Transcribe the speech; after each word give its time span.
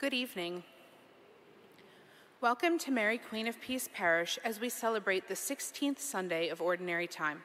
Good 0.00 0.14
evening. 0.14 0.62
Welcome 2.40 2.78
to 2.78 2.90
Mary 2.90 3.18
Queen 3.18 3.46
of 3.46 3.60
Peace 3.60 3.86
Parish 3.92 4.38
as 4.42 4.58
we 4.58 4.70
celebrate 4.70 5.28
the 5.28 5.34
16th 5.34 5.98
Sunday 5.98 6.48
of 6.48 6.62
Ordinary 6.62 7.06
Time. 7.06 7.42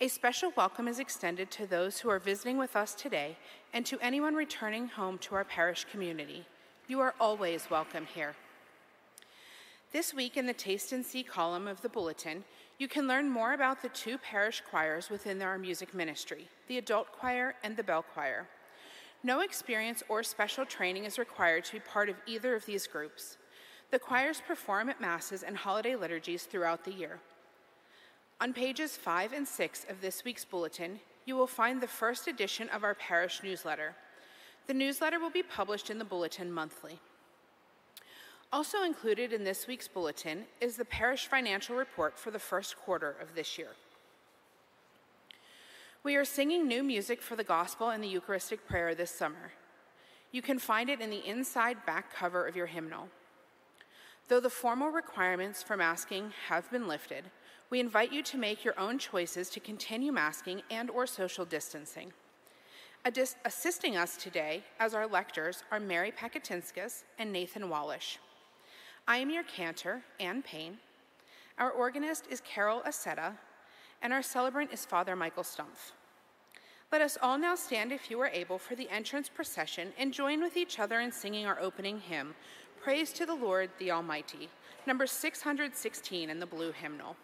A 0.00 0.06
special 0.06 0.52
welcome 0.56 0.86
is 0.86 1.00
extended 1.00 1.50
to 1.50 1.66
those 1.66 1.98
who 1.98 2.08
are 2.10 2.20
visiting 2.20 2.58
with 2.58 2.76
us 2.76 2.94
today 2.94 3.36
and 3.72 3.84
to 3.86 3.98
anyone 4.00 4.36
returning 4.36 4.86
home 4.86 5.18
to 5.18 5.34
our 5.34 5.42
parish 5.42 5.84
community. 5.90 6.46
You 6.86 7.00
are 7.00 7.16
always 7.18 7.68
welcome 7.68 8.06
here. 8.06 8.36
This 9.90 10.14
week 10.14 10.36
in 10.36 10.46
the 10.46 10.52
Taste 10.52 10.92
and 10.92 11.04
See 11.04 11.24
column 11.24 11.66
of 11.66 11.82
the 11.82 11.88
Bulletin, 11.88 12.44
you 12.78 12.86
can 12.86 13.08
learn 13.08 13.28
more 13.28 13.52
about 13.52 13.82
the 13.82 13.88
two 13.88 14.16
parish 14.16 14.62
choirs 14.70 15.10
within 15.10 15.42
our 15.42 15.58
music 15.58 15.92
ministry, 15.92 16.46
the 16.68 16.78
Adult 16.78 17.10
Choir 17.10 17.56
and 17.64 17.76
the 17.76 17.82
Bell 17.82 18.04
Choir. 18.14 18.46
No 19.24 19.40
experience 19.40 20.02
or 20.08 20.22
special 20.22 20.66
training 20.66 21.04
is 21.04 21.18
required 21.18 21.64
to 21.66 21.74
be 21.74 21.80
part 21.80 22.08
of 22.08 22.16
either 22.26 22.54
of 22.54 22.66
these 22.66 22.86
groups. 22.88 23.36
The 23.90 23.98
choirs 23.98 24.42
perform 24.46 24.88
at 24.88 25.00
Masses 25.00 25.42
and 25.42 25.56
holiday 25.56 25.94
liturgies 25.94 26.44
throughout 26.44 26.84
the 26.84 26.92
year. 26.92 27.20
On 28.40 28.52
pages 28.52 28.96
5 28.96 29.32
and 29.32 29.46
6 29.46 29.86
of 29.88 30.00
this 30.00 30.24
week's 30.24 30.44
bulletin, 30.44 30.98
you 31.24 31.36
will 31.36 31.46
find 31.46 31.80
the 31.80 31.86
first 31.86 32.26
edition 32.26 32.68
of 32.70 32.82
our 32.82 32.94
parish 32.94 33.40
newsletter. 33.44 33.94
The 34.66 34.74
newsletter 34.74 35.20
will 35.20 35.30
be 35.30 35.44
published 35.44 35.90
in 35.90 35.98
the 35.98 36.04
bulletin 36.04 36.50
monthly. 36.50 36.98
Also 38.52 38.82
included 38.82 39.32
in 39.32 39.44
this 39.44 39.68
week's 39.68 39.86
bulletin 39.86 40.46
is 40.60 40.76
the 40.76 40.84
parish 40.84 41.26
financial 41.26 41.76
report 41.76 42.18
for 42.18 42.32
the 42.32 42.38
first 42.38 42.76
quarter 42.76 43.14
of 43.20 43.34
this 43.36 43.56
year. 43.56 43.70
We 46.04 46.16
are 46.16 46.24
singing 46.24 46.66
new 46.66 46.82
music 46.82 47.22
for 47.22 47.36
the 47.36 47.44
gospel 47.44 47.90
and 47.90 48.02
the 48.02 48.08
Eucharistic 48.08 48.66
prayer 48.66 48.92
this 48.92 49.12
summer. 49.12 49.52
You 50.32 50.42
can 50.42 50.58
find 50.58 50.90
it 50.90 51.00
in 51.00 51.10
the 51.10 51.24
inside 51.24 51.86
back 51.86 52.12
cover 52.12 52.44
of 52.44 52.56
your 52.56 52.66
hymnal. 52.66 53.06
Though 54.26 54.40
the 54.40 54.50
formal 54.50 54.88
requirements 54.88 55.62
for 55.62 55.76
masking 55.76 56.32
have 56.48 56.68
been 56.72 56.88
lifted, 56.88 57.26
we 57.70 57.78
invite 57.78 58.12
you 58.12 58.24
to 58.24 58.36
make 58.36 58.64
your 58.64 58.76
own 58.80 58.98
choices 58.98 59.48
to 59.50 59.60
continue 59.60 60.10
masking 60.10 60.62
and 60.72 60.90
or 60.90 61.06
social 61.06 61.44
distancing. 61.44 62.12
Assisting 63.44 63.96
us 63.96 64.16
today 64.16 64.64
as 64.80 64.94
our 64.94 65.06
lectors 65.06 65.62
are 65.70 65.78
Mary 65.78 66.10
Pakatinskas 66.10 67.04
and 67.16 67.32
Nathan 67.32 67.68
Wallish. 67.68 68.18
I 69.06 69.18
am 69.18 69.30
your 69.30 69.44
cantor, 69.44 70.02
Ann 70.18 70.42
Payne. 70.42 70.78
Our 71.58 71.70
organist 71.70 72.26
is 72.28 72.40
Carol 72.40 72.82
Aceta, 72.84 73.34
and 74.02 74.12
our 74.12 74.22
celebrant 74.22 74.72
is 74.72 74.84
Father 74.84 75.16
Michael 75.16 75.44
Stumpf. 75.44 75.92
Let 76.90 77.00
us 77.00 77.16
all 77.22 77.38
now 77.38 77.54
stand, 77.54 77.92
if 77.92 78.10
you 78.10 78.20
are 78.20 78.28
able, 78.28 78.58
for 78.58 78.74
the 78.74 78.90
entrance 78.90 79.28
procession 79.28 79.92
and 79.98 80.12
join 80.12 80.42
with 80.42 80.56
each 80.56 80.78
other 80.78 81.00
in 81.00 81.10
singing 81.10 81.46
our 81.46 81.58
opening 81.58 82.00
hymn, 82.00 82.34
Praise 82.82 83.12
to 83.12 83.24
the 83.24 83.34
Lord 83.34 83.70
the 83.78 83.92
Almighty, 83.92 84.48
number 84.88 85.06
616 85.06 86.28
in 86.28 86.40
the 86.40 86.46
blue 86.46 86.72
hymnal. 86.72 87.16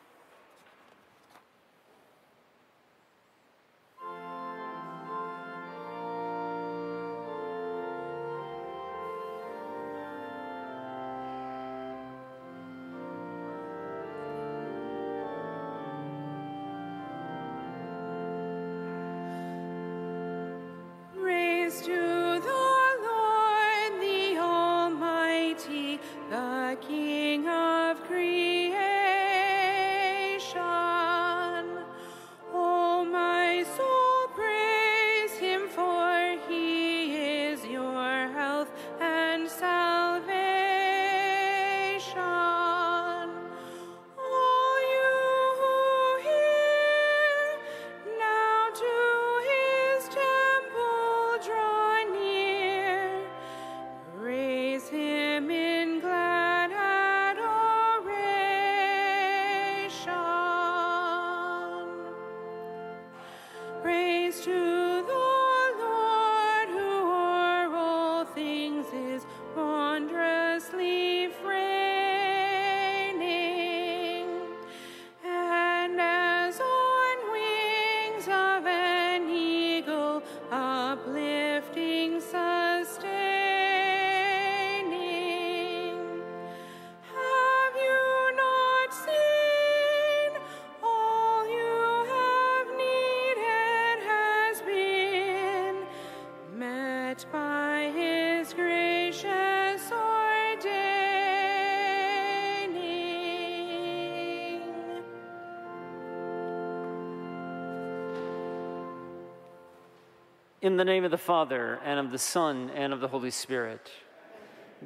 In 110.61 110.77
the 110.77 110.85
name 110.85 111.03
of 111.05 111.11
the 111.11 111.19
Father, 111.19 111.81
and 111.85 111.99
of 111.99 112.13
the 112.13 112.19
Son, 112.19 112.71
and 112.77 112.93
of 112.93 113.01
the 113.01 113.09
Holy 113.09 113.33
Spirit. 113.33 113.91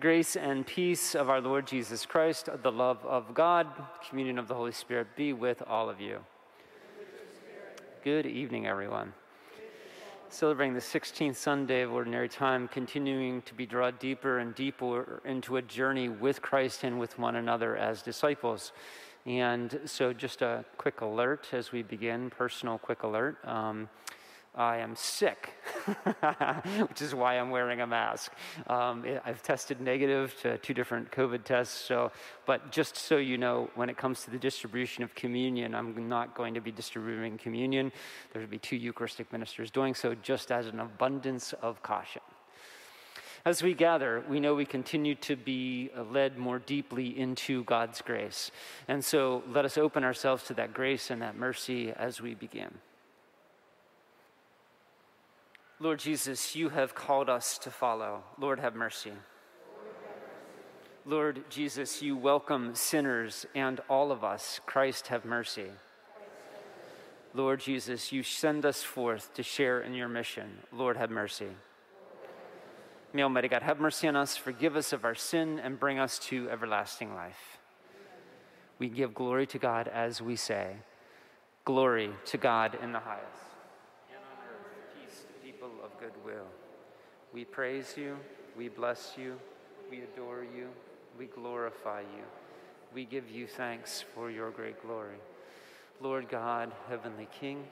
Grace 0.00 0.34
and 0.34 0.66
peace 0.66 1.14
of 1.14 1.28
our 1.28 1.42
Lord 1.42 1.66
Jesus 1.66 2.06
Christ, 2.06 2.48
the 2.62 2.72
love 2.72 3.04
of 3.04 3.34
God, 3.34 3.66
communion 4.08 4.38
of 4.38 4.48
the 4.48 4.54
Holy 4.54 4.72
Spirit 4.72 5.08
be 5.14 5.34
with 5.34 5.62
all 5.66 5.90
of 5.90 6.00
you. 6.00 6.20
Good 8.02 8.24
evening, 8.24 8.66
everyone. 8.66 9.12
Celebrating 10.32 10.72
the 10.72 10.80
16th 10.80 11.36
Sunday 11.36 11.82
of 11.82 11.92
Ordinary 11.92 12.26
Time, 12.26 12.66
continuing 12.66 13.42
to 13.42 13.52
be 13.52 13.66
drawn 13.66 13.92
deeper 14.00 14.38
and 14.38 14.54
deeper 14.54 15.20
into 15.26 15.58
a 15.58 15.62
journey 15.62 16.08
with 16.08 16.40
Christ 16.40 16.84
and 16.84 16.98
with 16.98 17.18
one 17.18 17.36
another 17.36 17.76
as 17.76 18.00
disciples. 18.00 18.72
And 19.26 19.78
so, 19.84 20.14
just 20.14 20.40
a 20.40 20.64
quick 20.78 21.02
alert 21.02 21.48
as 21.52 21.70
we 21.70 21.82
begin, 21.82 22.30
personal 22.30 22.78
quick 22.78 23.02
alert. 23.02 23.46
Um, 23.46 23.90
I 24.54 24.78
am 24.78 24.94
sick, 24.96 25.54
which 26.88 27.00
is 27.00 27.14
why 27.14 27.38
I'm 27.38 27.50
wearing 27.50 27.80
a 27.80 27.86
mask. 27.86 28.32
Um, 28.66 29.02
I've 29.24 29.42
tested 29.42 29.80
negative 29.80 30.34
to 30.42 30.58
two 30.58 30.74
different 30.74 31.10
COVID 31.10 31.44
tests. 31.44 31.74
So, 31.74 32.12
but 32.44 32.70
just 32.70 32.96
so 32.96 33.16
you 33.16 33.38
know, 33.38 33.70
when 33.76 33.88
it 33.88 33.96
comes 33.96 34.24
to 34.24 34.30
the 34.30 34.38
distribution 34.38 35.04
of 35.04 35.14
communion, 35.14 35.74
I'm 35.74 36.06
not 36.06 36.34
going 36.34 36.52
to 36.52 36.60
be 36.60 36.70
distributing 36.70 37.38
communion. 37.38 37.92
There 38.32 38.42
will 38.42 38.48
be 38.48 38.58
two 38.58 38.76
Eucharistic 38.76 39.32
ministers 39.32 39.70
doing 39.70 39.94
so, 39.94 40.14
just 40.14 40.52
as 40.52 40.66
an 40.66 40.80
abundance 40.80 41.54
of 41.54 41.82
caution. 41.82 42.22
As 43.46 43.62
we 43.62 43.72
gather, 43.72 44.22
we 44.28 44.38
know 44.38 44.54
we 44.54 44.66
continue 44.66 45.14
to 45.16 45.34
be 45.34 45.90
led 46.10 46.36
more 46.36 46.58
deeply 46.58 47.18
into 47.18 47.64
God's 47.64 48.02
grace. 48.02 48.50
And 48.86 49.02
so 49.02 49.42
let 49.48 49.64
us 49.64 49.78
open 49.78 50.04
ourselves 50.04 50.44
to 50.44 50.54
that 50.54 50.74
grace 50.74 51.10
and 51.10 51.22
that 51.22 51.36
mercy 51.36 51.90
as 51.90 52.20
we 52.20 52.34
begin. 52.34 52.78
Lord 55.82 55.98
Jesus, 55.98 56.54
you 56.54 56.68
have 56.68 56.94
called 56.94 57.28
us 57.28 57.58
to 57.58 57.68
follow. 57.68 58.22
Lord, 58.38 58.60
have 58.60 58.76
mercy. 58.76 59.10
Lord 61.04 61.42
Jesus, 61.50 62.00
you 62.00 62.16
welcome 62.16 62.76
sinners 62.76 63.46
and 63.52 63.80
all 63.90 64.12
of 64.12 64.22
us. 64.22 64.60
Christ, 64.64 65.08
have 65.08 65.24
mercy. 65.24 65.66
Lord 67.34 67.58
Jesus, 67.58 68.12
you 68.12 68.22
send 68.22 68.64
us 68.64 68.84
forth 68.84 69.34
to 69.34 69.42
share 69.42 69.80
in 69.80 69.92
your 69.92 70.06
mission. 70.06 70.58
Lord, 70.72 70.96
have 70.96 71.10
mercy. 71.10 71.48
May 73.12 73.24
Almighty 73.24 73.48
God 73.48 73.64
have 73.64 73.80
mercy 73.80 74.06
on 74.06 74.14
us, 74.14 74.36
forgive 74.36 74.76
us 74.76 74.92
of 74.92 75.04
our 75.04 75.16
sin, 75.16 75.58
and 75.58 75.80
bring 75.80 75.98
us 75.98 76.20
to 76.20 76.48
everlasting 76.48 77.12
life. 77.12 77.58
We 78.78 78.88
give 78.88 79.14
glory 79.14 79.48
to 79.48 79.58
God 79.58 79.88
as 79.88 80.22
we 80.22 80.36
say, 80.36 80.76
Glory 81.64 82.12
to 82.26 82.38
God 82.38 82.78
in 82.80 82.92
the 82.92 83.00
highest 83.00 83.51
goodwill. 86.02 86.46
We 87.32 87.44
praise 87.44 87.94
you 87.96 88.16
We 88.56 88.68
bless 88.68 89.14
you. 89.16 89.38
We 89.90 90.02
adore 90.02 90.44
you. 90.44 90.68
We 91.18 91.26
glorify 91.26 92.00
you. 92.00 92.24
We 92.92 93.04
give 93.04 93.30
you 93.30 93.46
thanks 93.46 94.04
for 94.14 94.30
your 94.30 94.50
great 94.50 94.82
glory. 94.82 95.16
Lord 96.00 96.28
God, 96.28 96.72
Heavenly 96.88 97.28
King, 97.40 97.64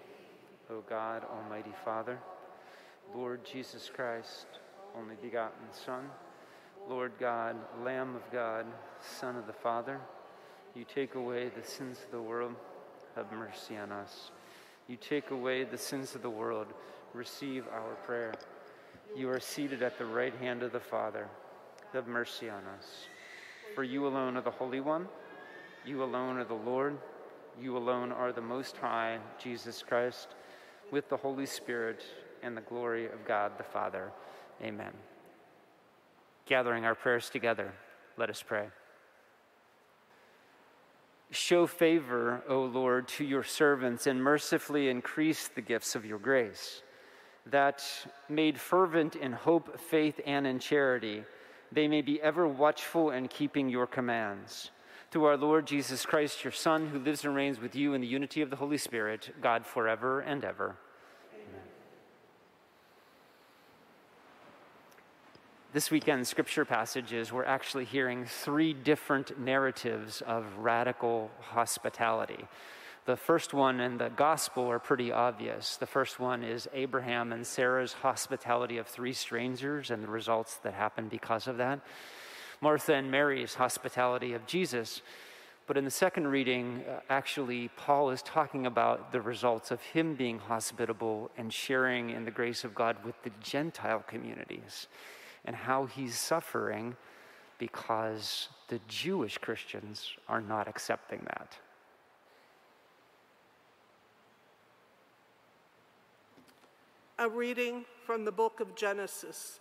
O 0.71 0.83
God, 0.89 1.25
Almighty 1.25 1.75
Father, 1.85 2.19
Lord 3.15 3.45
Jesus 3.45 3.91
Christ, 3.95 4.47
only 4.97 5.17
begotten 5.21 5.67
Son, 5.85 6.09
Lord 6.89 7.13
God, 7.19 7.57
Lamb 7.85 8.15
of 8.15 8.23
God, 8.33 8.65
Son 9.19 9.37
of 9.37 9.47
the 9.47 9.53
Father, 9.53 9.99
you 10.75 10.85
take 10.85 11.15
away 11.15 11.49
the 11.49 11.67
sins 11.67 11.99
of 12.05 12.11
the 12.11 12.23
world, 12.23 12.55
have 13.17 13.31
mercy 13.33 13.77
on 13.77 13.93
us. 13.93 14.31
You 14.89 14.97
take 14.97 15.31
away 15.31 15.65
the 15.65 15.79
sins 15.79 16.15
of 16.15 16.23
the 16.23 16.31
world, 16.31 16.69
receive 17.15 17.67
our 17.73 17.95
prayer. 18.07 18.35
You 19.17 19.31
are 19.31 19.41
seated 19.41 19.83
at 19.83 19.99
the 19.99 20.07
right 20.07 20.35
hand 20.37 20.63
of 20.63 20.73
the 20.73 20.81
Father, 20.81 21.29
have 21.93 22.07
mercy 22.07 22.49
on 22.49 22.63
us. 22.79 23.07
For 23.75 23.85
you 23.85 24.07
alone 24.07 24.37
are 24.37 24.43
the 24.43 24.51
Holy 24.51 24.81
One, 24.81 25.09
you 25.85 26.03
alone 26.03 26.37
are 26.39 26.45
the 26.45 26.55
Lord, 26.55 26.97
you 27.61 27.77
alone 27.77 28.13
are 28.13 28.33
the 28.33 28.41
Most 28.41 28.77
High, 28.77 29.19
Jesus 29.43 29.83
Christ, 29.83 30.29
with 30.91 31.09
the 31.09 31.17
Holy 31.17 31.47
Spirit 31.47 32.03
and 32.43 32.57
the 32.57 32.63
glory 32.63 33.07
of 33.07 33.25
God 33.27 33.53
the 33.59 33.65
Father. 33.65 34.13
Amen. 34.63 34.93
Gathering 36.47 36.85
our 36.85 36.95
prayers 36.95 37.31
together, 37.31 37.73
let 38.17 38.31
us 38.31 38.43
pray. 38.43 38.69
Show 41.31 41.67
favor, 41.67 42.43
O 42.49 42.65
Lord, 42.65 43.07
to 43.09 43.25
your 43.25 43.45
servants 43.45 44.07
and 44.09 44.23
mercifully 44.23 44.89
increase 44.89 45.47
the 45.49 45.61
gifts 45.61 45.95
of 45.95 46.05
your 46.05 46.19
grace, 46.19 46.83
that, 47.47 47.83
made 48.29 48.59
fervent 48.59 49.17
in 49.17 49.33
hope, 49.33 49.79
faith, 49.81 50.21
and 50.27 50.47
in 50.47 50.59
charity, 50.59 51.25
they 51.73 51.89
may 51.89 52.03
be 52.03 52.21
ever 52.21 52.47
watchful 52.47 53.11
in 53.11 53.29
keeping 53.29 53.69
your 53.69 53.87
commands. 53.87 54.71
Through 55.11 55.25
our 55.25 55.37
Lord 55.37 55.67
Jesus 55.67 56.07
Christ, 56.07 56.45
your 56.45 56.53
Son, 56.53 56.89
who 56.89 56.99
lives 56.99 57.25
and 57.25 57.35
reigns 57.35 57.61
with 57.61 57.75
you 57.75 57.95
in 57.95 58.01
the 58.01 58.07
unity 58.07 58.43
of 58.43 58.51
the 58.51 58.57
Holy 58.57 58.79
Spirit, 58.79 59.35
God 59.41 59.67
forever 59.67 60.21
and 60.21 60.45
ever. 60.45 60.77
Amen. 61.35 61.61
This 65.73 65.91
weekend's 65.91 66.29
scripture 66.29 66.65
passages, 66.65 67.33
we're 67.33 67.45
actually 67.45 67.87
hearing 67.87 68.25
three 68.25 68.73
different 68.73 69.39
narratives 69.39 70.23
of 70.23 70.45
radical 70.59 71.31
hospitality. 71.41 72.47
The 73.11 73.17
first 73.17 73.53
one 73.53 73.81
and 73.81 73.99
the 73.99 74.09
gospel 74.09 74.71
are 74.71 74.79
pretty 74.79 75.11
obvious. 75.11 75.77
The 75.77 75.85
first 75.85 76.21
one 76.21 76.45
is 76.45 76.69
Abraham 76.73 77.33
and 77.33 77.45
Sarah's 77.45 77.93
hospitality 77.93 78.79
of 78.79 78.87
three 78.87 79.15
strangers 79.15 79.91
and 79.91 80.01
the 80.01 80.07
results 80.07 80.59
that 80.59 80.75
happen 80.75 81.09
because 81.09 81.49
of 81.49 81.57
that. 81.57 81.81
Martha 82.61 82.95
and 82.95 83.11
Mary's 83.11 83.55
hospitality 83.55 84.35
of 84.35 84.47
Jesus. 84.47 85.03
But 85.67 85.77
in 85.77 85.85
the 85.85 85.91
second 85.91 86.29
reading, 86.29 86.85
uh, 86.89 87.01
actually, 87.11 87.67
Paul 87.77 88.11
is 88.11 88.23
talking 88.23 88.65
about 88.65 89.11
the 89.11 89.21
results 89.21 89.73
of 89.73 89.83
him 89.83 90.15
being 90.15 90.39
hospitable 90.39 91.33
and 91.37 91.53
sharing 91.53 92.11
in 92.11 92.25
the 92.25 92.31
grace 92.31 92.63
of 92.63 92.77
God 92.77 92.97
with 93.05 93.21
the 93.25 93.33
Gentile 93.41 94.05
communities 94.07 94.87
and 95.45 95.57
how 95.57 95.87
he's 95.87 96.17
suffering 96.17 96.95
because 97.59 98.51
the 98.69 98.79
Jewish 98.87 99.37
Christians 99.37 100.13
are 100.29 100.41
not 100.41 100.69
accepting 100.69 101.23
that. 101.25 101.57
A 107.21 107.29
reading 107.29 107.85
from 108.07 108.25
the 108.25 108.33
book 108.33 108.61
of 108.61 108.75
Genesis. 108.75 109.61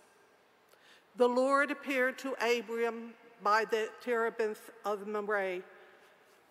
The 1.16 1.28
Lord 1.28 1.70
appeared 1.70 2.16
to 2.20 2.34
Abram 2.42 3.12
by 3.42 3.66
the 3.66 3.90
terebinth 4.02 4.70
of 4.82 5.06
Mamre 5.06 5.60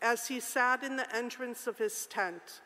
as 0.03 0.27
he 0.27 0.39
sat 0.39 0.83
in 0.83 0.97
the 0.97 1.15
entrance 1.15 1.65
of 1.65 1.79
his 1.79 2.05
tent. 2.05 2.61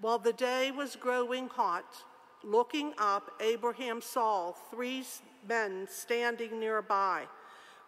While 0.00 0.18
the 0.18 0.32
day 0.32 0.70
was 0.70 0.96
growing 0.96 1.48
hot, 1.48 2.02
looking 2.42 2.94
up, 2.96 3.30
Abraham 3.42 4.00
saw 4.00 4.52
three 4.70 5.04
men 5.46 5.86
standing 5.90 6.58
nearby. 6.58 7.24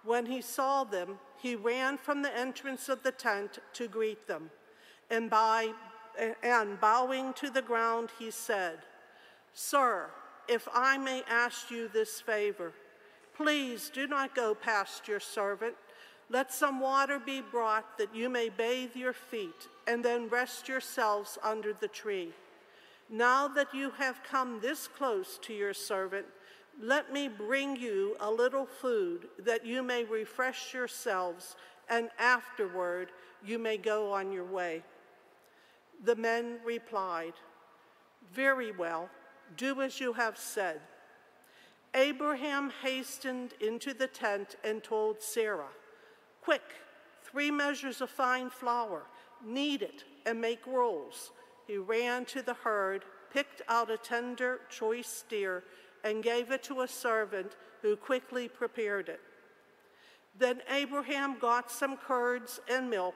When 0.04 0.26
he 0.26 0.42
saw 0.42 0.84
them, 0.84 1.18
he 1.40 1.56
ran 1.56 1.96
from 1.96 2.20
the 2.20 2.36
entrance 2.36 2.90
of 2.90 3.02
the 3.02 3.12
tent 3.12 3.58
to 3.72 3.88
greet 3.88 4.26
them. 4.26 4.50
And, 5.08 5.30
by, 5.30 5.72
and 6.42 6.78
bowing 6.78 7.32
to 7.32 7.48
the 7.48 7.62
ground, 7.62 8.10
he 8.18 8.30
said, 8.30 8.80
Sir, 9.60 10.06
if 10.46 10.68
I 10.72 10.98
may 10.98 11.24
ask 11.28 11.68
you 11.68 11.88
this 11.88 12.20
favor, 12.20 12.72
please 13.34 13.90
do 13.92 14.06
not 14.06 14.36
go 14.36 14.54
past 14.54 15.08
your 15.08 15.18
servant. 15.18 15.74
Let 16.30 16.52
some 16.52 16.78
water 16.78 17.18
be 17.18 17.40
brought 17.40 17.98
that 17.98 18.14
you 18.14 18.28
may 18.28 18.50
bathe 18.50 18.94
your 18.94 19.12
feet 19.12 19.66
and 19.88 20.04
then 20.04 20.28
rest 20.28 20.68
yourselves 20.68 21.38
under 21.42 21.72
the 21.72 21.88
tree. 21.88 22.32
Now 23.10 23.48
that 23.48 23.74
you 23.74 23.90
have 23.98 24.22
come 24.22 24.60
this 24.60 24.86
close 24.86 25.40
to 25.42 25.52
your 25.52 25.74
servant, 25.74 26.26
let 26.80 27.12
me 27.12 27.26
bring 27.26 27.74
you 27.74 28.16
a 28.20 28.30
little 28.30 28.64
food 28.64 29.26
that 29.40 29.66
you 29.66 29.82
may 29.82 30.04
refresh 30.04 30.72
yourselves, 30.72 31.56
and 31.90 32.10
afterward 32.16 33.10
you 33.44 33.58
may 33.58 33.76
go 33.76 34.12
on 34.12 34.30
your 34.30 34.44
way. 34.44 34.84
The 36.04 36.14
men 36.14 36.60
replied, 36.64 37.34
Very 38.32 38.70
well, 38.70 39.10
do 39.56 39.80
as 39.80 40.00
you 40.00 40.12
have 40.12 40.36
said. 40.36 40.80
Abraham 41.94 42.70
hastened 42.82 43.54
into 43.60 43.94
the 43.94 44.06
tent 44.06 44.56
and 44.62 44.82
told 44.82 45.22
Sarah, 45.22 45.70
Quick, 46.42 46.74
three 47.22 47.50
measures 47.50 48.00
of 48.00 48.10
fine 48.10 48.50
flour, 48.50 49.02
knead 49.44 49.82
it, 49.82 50.04
and 50.26 50.40
make 50.40 50.66
rolls. 50.66 51.32
He 51.66 51.76
ran 51.76 52.24
to 52.26 52.42
the 52.42 52.54
herd, 52.54 53.04
picked 53.32 53.62
out 53.68 53.90
a 53.90 53.98
tender, 53.98 54.60
choice 54.70 55.08
steer, 55.08 55.64
and 56.04 56.22
gave 56.22 56.50
it 56.50 56.62
to 56.64 56.82
a 56.82 56.88
servant 56.88 57.56
who 57.82 57.96
quickly 57.96 58.48
prepared 58.48 59.08
it. 59.08 59.20
Then 60.38 60.62
Abraham 60.70 61.38
got 61.38 61.70
some 61.70 61.96
curds 61.96 62.60
and 62.70 62.88
milk 62.88 63.14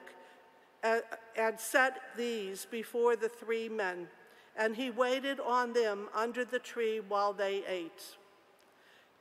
uh, 0.83 1.01
and 1.37 1.59
set 1.59 2.01
these 2.17 2.67
before 2.71 3.17
the 3.17 3.29
three 3.29 3.69
men, 3.69 4.09
and 4.57 4.77
he 4.77 4.91
waited 4.91 5.41
on 5.41 5.73
them 5.73 6.09
under 6.15 6.45
the 6.45 6.59
tree 6.59 7.01
while 7.01 7.33
they 7.33 7.65
ate. 7.67 8.17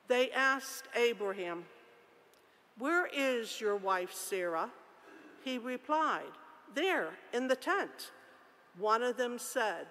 They 0.08 0.32
asked 0.32 0.86
Abraham, 0.96 1.66
Where 2.78 3.08
is 3.08 3.62
your 3.62 3.76
wife 3.76 4.14
Sarah? 4.14 4.70
He 5.44 5.58
replied, 5.58 6.32
There, 6.74 7.10
in 7.34 7.48
the 7.48 7.56
tent. 7.56 8.12
One 8.78 9.04
of 9.04 9.18
them 9.18 9.38
said, 9.38 9.88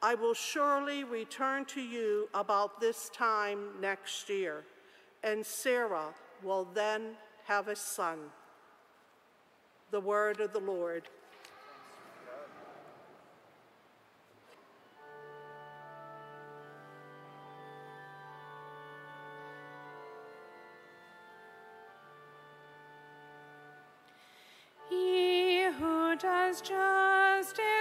I 0.00 0.14
will 0.14 0.34
surely 0.34 1.02
return 1.02 1.64
to 1.66 1.80
you 1.80 2.28
about 2.32 2.80
this 2.80 3.08
time 3.08 3.80
next 3.80 4.28
year, 4.28 4.64
and 5.24 5.44
Sarah 5.44 6.14
will 6.42 6.68
then 6.72 7.16
have 7.46 7.66
a 7.66 7.74
son. 7.74 8.18
The 9.90 10.00
word 10.00 10.40
of 10.40 10.52
the 10.52 10.60
Lord. 10.60 11.08
Does 26.18 26.60
justice 26.60 27.77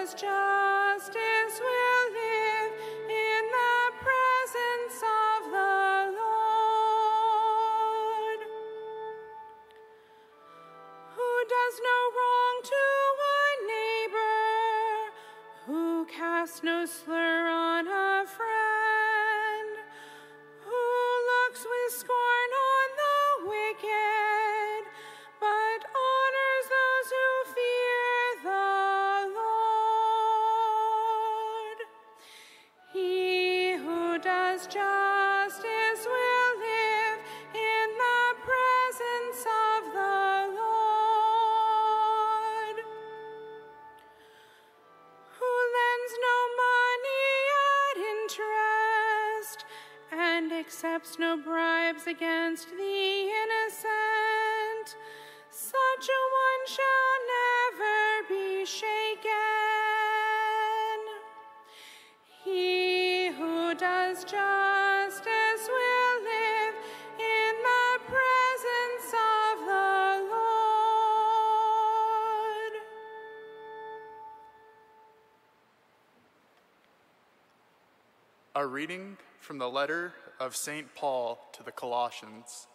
does 0.00 0.14
accepts 51.00 51.18
no 51.18 51.36
bribes 51.36 52.06
against 52.06 52.68
the 52.68 53.30
innocent, 53.42 54.96
such 55.50 56.08
a 56.08 56.20
one 56.44 56.66
shall 56.66 57.16
never 57.38 58.28
be 58.28 58.66
shaken. 58.66 59.30
He 62.44 63.28
who 63.28 63.74
does 63.74 64.24
justice 64.24 65.68
will 65.68 66.22
live 66.22 66.74
in 67.18 67.62
the 67.62 68.00
presence 68.06 69.14
of 69.14 69.58
the 69.66 70.28
Lord. 70.30 70.52
A 78.54 78.66
reading 78.66 79.16
from 79.38 79.58
the 79.58 79.68
letter 79.68 80.12
of 80.40 80.56
St. 80.56 80.94
Paul 80.94 81.38
to 81.52 81.62
the 81.62 81.70
Colossians. 81.70 82.66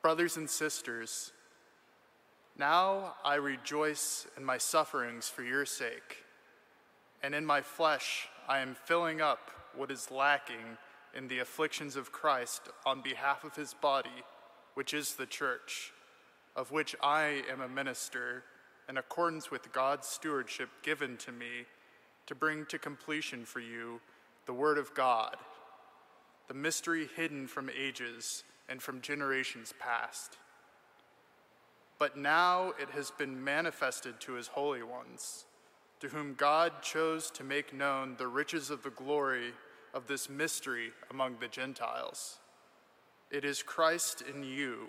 Brothers 0.00 0.38
and 0.38 0.48
sisters, 0.48 1.30
now 2.58 3.14
I 3.22 3.34
rejoice 3.34 4.26
in 4.38 4.44
my 4.44 4.56
sufferings 4.56 5.28
for 5.28 5.42
your 5.42 5.66
sake, 5.66 6.24
and 7.22 7.34
in 7.34 7.44
my 7.44 7.60
flesh 7.60 8.26
I 8.48 8.60
am 8.60 8.74
filling 8.74 9.20
up 9.20 9.50
what 9.76 9.90
is 9.90 10.10
lacking 10.10 10.78
in 11.14 11.28
the 11.28 11.40
afflictions 11.40 11.94
of 11.94 12.10
Christ 12.10 12.62
on 12.86 13.02
behalf 13.02 13.44
of 13.44 13.54
his 13.54 13.74
body, 13.74 14.24
which 14.72 14.94
is 14.94 15.14
the 15.14 15.26
church, 15.26 15.92
of 16.56 16.72
which 16.72 16.96
I 17.02 17.42
am 17.52 17.60
a 17.60 17.68
minister 17.68 18.44
in 18.88 18.96
accordance 18.96 19.50
with 19.50 19.72
God's 19.74 20.08
stewardship 20.08 20.70
given 20.82 21.18
to 21.18 21.32
me 21.32 21.66
to 22.26 22.34
bring 22.34 22.64
to 22.66 22.78
completion 22.78 23.44
for 23.44 23.60
you 23.60 24.00
the 24.46 24.54
Word 24.54 24.78
of 24.78 24.94
God, 24.94 25.36
the 26.48 26.54
mystery 26.54 27.08
hidden 27.16 27.46
from 27.46 27.70
ages 27.70 28.44
and 28.68 28.82
from 28.82 29.00
generations 29.00 29.72
past. 29.78 30.38
But 31.98 32.16
now 32.16 32.72
it 32.80 32.90
has 32.90 33.10
been 33.10 33.44
manifested 33.44 34.20
to 34.20 34.32
his 34.32 34.48
holy 34.48 34.82
ones, 34.82 35.44
to 36.00 36.08
whom 36.08 36.34
God 36.34 36.82
chose 36.82 37.30
to 37.32 37.44
make 37.44 37.72
known 37.72 38.16
the 38.18 38.26
riches 38.26 38.70
of 38.70 38.82
the 38.82 38.90
glory 38.90 39.52
of 39.94 40.06
this 40.06 40.28
mystery 40.28 40.92
among 41.10 41.36
the 41.38 41.48
Gentiles. 41.48 42.38
It 43.30 43.44
is 43.44 43.62
Christ 43.62 44.22
in 44.22 44.42
you, 44.42 44.88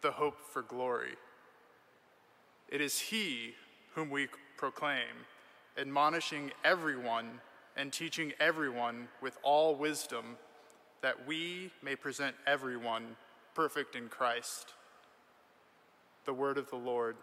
the 0.00 0.10
hope 0.10 0.40
for 0.40 0.62
glory. 0.62 1.14
It 2.68 2.80
is 2.80 2.98
he 2.98 3.54
whom 3.94 4.10
we 4.10 4.28
proclaim, 4.56 5.26
admonishing 5.78 6.52
everyone 6.64 7.40
and 7.76 7.92
teaching 7.92 8.32
everyone 8.40 9.08
with 9.22 9.38
all 9.42 9.74
wisdom, 9.74 10.36
that 11.02 11.26
we 11.26 11.70
may 11.82 11.96
present 11.96 12.34
everyone 12.46 13.16
perfect 13.54 13.96
in 13.96 14.08
Christ. 14.08 14.74
The 16.24 16.34
word 16.34 16.58
of 16.58 16.68
the 16.70 16.76
Lord. 16.76 17.16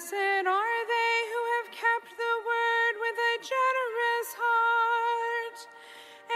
Blessed 0.00 0.46
are 0.46 0.86
they 0.86 1.16
who 1.30 1.40
have 1.56 1.68
kept 1.72 2.10
the 2.16 2.34
word 2.48 2.94
with 3.00 3.16
a 3.18 3.36
generous 3.52 4.28
heart 4.40 5.58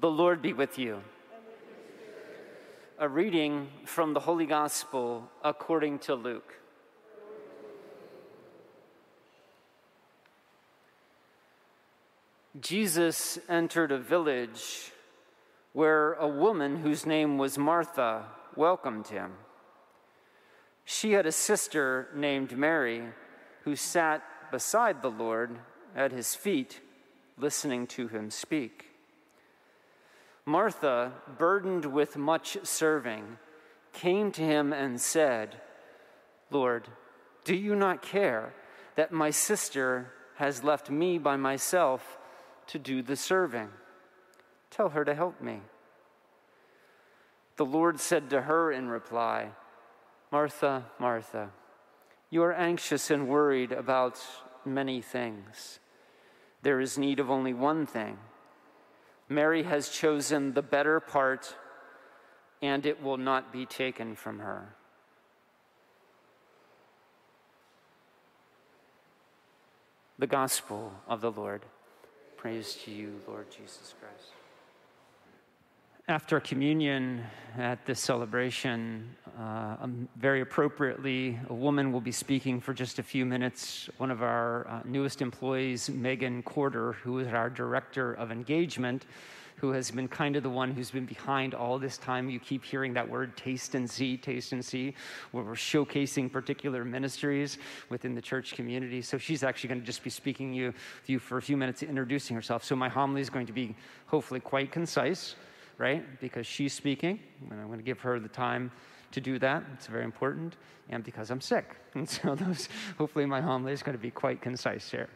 The 0.00 0.10
Lord 0.10 0.40
be 0.42 0.52
with 0.52 0.78
you. 0.78 1.02
A 3.02 3.08
reading 3.08 3.66
from 3.84 4.14
the 4.14 4.20
Holy 4.20 4.46
Gospel 4.46 5.28
according 5.42 5.98
to 6.06 6.14
Luke. 6.14 6.54
Jesus 12.60 13.40
entered 13.48 13.90
a 13.90 13.98
village 13.98 14.92
where 15.72 16.12
a 16.12 16.28
woman 16.28 16.76
whose 16.76 17.04
name 17.04 17.38
was 17.38 17.58
Martha 17.58 18.26
welcomed 18.54 19.08
him. 19.08 19.32
She 20.84 21.10
had 21.10 21.26
a 21.26 21.32
sister 21.32 22.06
named 22.14 22.56
Mary 22.56 23.02
who 23.64 23.74
sat 23.74 24.22
beside 24.52 25.02
the 25.02 25.10
Lord 25.10 25.58
at 25.96 26.12
his 26.12 26.36
feet, 26.36 26.80
listening 27.36 27.88
to 27.88 28.06
him 28.06 28.30
speak. 28.30 28.91
Martha, 30.44 31.12
burdened 31.38 31.84
with 31.84 32.16
much 32.16 32.56
serving, 32.64 33.38
came 33.92 34.32
to 34.32 34.42
him 34.42 34.72
and 34.72 35.00
said, 35.00 35.60
Lord, 36.50 36.88
do 37.44 37.54
you 37.54 37.76
not 37.76 38.02
care 38.02 38.52
that 38.96 39.12
my 39.12 39.30
sister 39.30 40.12
has 40.36 40.64
left 40.64 40.90
me 40.90 41.18
by 41.18 41.36
myself 41.36 42.18
to 42.68 42.78
do 42.78 43.02
the 43.02 43.16
serving? 43.16 43.68
Tell 44.70 44.88
her 44.90 45.04
to 45.04 45.14
help 45.14 45.40
me. 45.40 45.60
The 47.56 47.64
Lord 47.64 48.00
said 48.00 48.30
to 48.30 48.42
her 48.42 48.72
in 48.72 48.88
reply, 48.88 49.50
Martha, 50.32 50.86
Martha, 50.98 51.50
you 52.30 52.42
are 52.42 52.54
anxious 52.54 53.10
and 53.10 53.28
worried 53.28 53.70
about 53.70 54.18
many 54.64 55.02
things. 55.02 55.78
There 56.62 56.80
is 56.80 56.96
need 56.96 57.20
of 57.20 57.30
only 57.30 57.52
one 57.52 57.84
thing. 57.86 58.18
Mary 59.28 59.62
has 59.62 59.88
chosen 59.88 60.52
the 60.52 60.62
better 60.62 61.00
part, 61.00 61.54
and 62.60 62.84
it 62.86 63.02
will 63.02 63.16
not 63.16 63.52
be 63.52 63.66
taken 63.66 64.14
from 64.14 64.40
her. 64.40 64.74
The 70.18 70.26
Gospel 70.26 70.92
of 71.08 71.20
the 71.20 71.30
Lord. 71.30 71.62
Praise 72.36 72.74
to 72.84 72.90
you, 72.90 73.20
Lord 73.26 73.50
Jesus 73.50 73.94
Christ. 74.00 74.32
After 76.08 76.40
communion 76.40 77.22
at 77.56 77.86
this 77.86 78.00
celebration, 78.00 79.08
uh, 79.38 79.76
um, 79.82 80.08
very 80.16 80.40
appropriately, 80.40 81.38
a 81.48 81.54
woman 81.54 81.92
will 81.92 82.00
be 82.00 82.10
speaking 82.10 82.60
for 82.60 82.74
just 82.74 82.98
a 82.98 83.04
few 83.04 83.24
minutes. 83.24 83.88
One 83.98 84.10
of 84.10 84.20
our 84.20 84.66
uh, 84.66 84.80
newest 84.84 85.22
employees, 85.22 85.88
Megan 85.88 86.42
Corder, 86.42 86.94
who 86.94 87.20
is 87.20 87.28
our 87.28 87.48
director 87.48 88.14
of 88.14 88.32
engagement, 88.32 89.06
who 89.54 89.70
has 89.70 89.92
been 89.92 90.08
kind 90.08 90.34
of 90.34 90.42
the 90.42 90.50
one 90.50 90.72
who's 90.72 90.90
been 90.90 91.06
behind 91.06 91.54
all 91.54 91.78
this 91.78 91.98
time. 91.98 92.28
You 92.28 92.40
keep 92.40 92.64
hearing 92.64 92.92
that 92.94 93.08
word 93.08 93.36
taste 93.36 93.76
and 93.76 93.88
see, 93.88 94.16
taste 94.16 94.50
and 94.50 94.64
see, 94.64 94.94
where 95.30 95.44
we're 95.44 95.52
showcasing 95.52 96.32
particular 96.32 96.84
ministries 96.84 97.58
within 97.90 98.16
the 98.16 98.22
church 98.22 98.54
community. 98.54 99.02
So 99.02 99.18
she's 99.18 99.44
actually 99.44 99.68
going 99.68 99.80
to 99.80 99.86
just 99.86 100.02
be 100.02 100.10
speaking 100.10 100.52
you, 100.52 100.72
to 101.06 101.12
you 101.12 101.20
for 101.20 101.38
a 101.38 101.42
few 101.42 101.56
minutes, 101.56 101.84
introducing 101.84 102.34
herself. 102.34 102.64
So 102.64 102.74
my 102.74 102.88
homily 102.88 103.20
is 103.20 103.30
going 103.30 103.46
to 103.46 103.52
be 103.52 103.76
hopefully 104.06 104.40
quite 104.40 104.72
concise, 104.72 105.36
right? 105.78 106.20
Because 106.20 106.46
she's 106.46 106.72
speaking, 106.72 107.20
and 107.50 107.60
I'm 107.60 107.66
going 107.66 107.78
to 107.78 107.84
give 107.84 108.00
her 108.00 108.20
the 108.20 108.28
time 108.28 108.70
to 109.12 109.20
do 109.20 109.38
that. 109.38 109.62
It's 109.74 109.86
very 109.86 110.04
important, 110.04 110.56
and 110.88 111.04
because 111.04 111.30
I'm 111.30 111.40
sick. 111.40 111.76
And 111.94 112.08
so 112.08 112.34
those, 112.34 112.70
hopefully 112.96 113.26
my 113.26 113.42
homily 113.42 113.74
is 113.74 113.82
going 113.82 113.94
to 113.94 114.02
be 114.02 114.10
quite 114.10 114.40
concise 114.40 114.90
here. 114.90 115.10